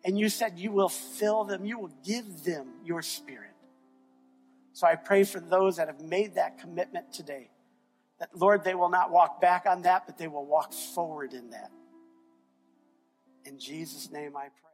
And 0.06 0.18
you 0.18 0.30
said 0.30 0.58
you 0.58 0.72
will 0.72 0.88
fill 0.88 1.44
them, 1.44 1.66
you 1.66 1.78
will 1.78 1.92
give 2.02 2.44
them 2.44 2.66
your 2.82 3.02
spirit. 3.02 3.50
So 4.72 4.86
I 4.86 4.94
pray 4.94 5.24
for 5.24 5.38
those 5.38 5.76
that 5.76 5.88
have 5.88 6.00
made 6.00 6.36
that 6.36 6.58
commitment 6.58 7.12
today. 7.12 7.50
That, 8.20 8.30
Lord, 8.34 8.64
they 8.64 8.74
will 8.74 8.88
not 8.88 9.10
walk 9.10 9.42
back 9.42 9.66
on 9.66 9.82
that, 9.82 10.06
but 10.06 10.16
they 10.16 10.28
will 10.28 10.46
walk 10.46 10.72
forward 10.72 11.34
in 11.34 11.50
that. 11.50 11.70
In 13.44 13.58
Jesus' 13.58 14.10
name 14.10 14.34
I 14.34 14.44
pray. 14.44 14.73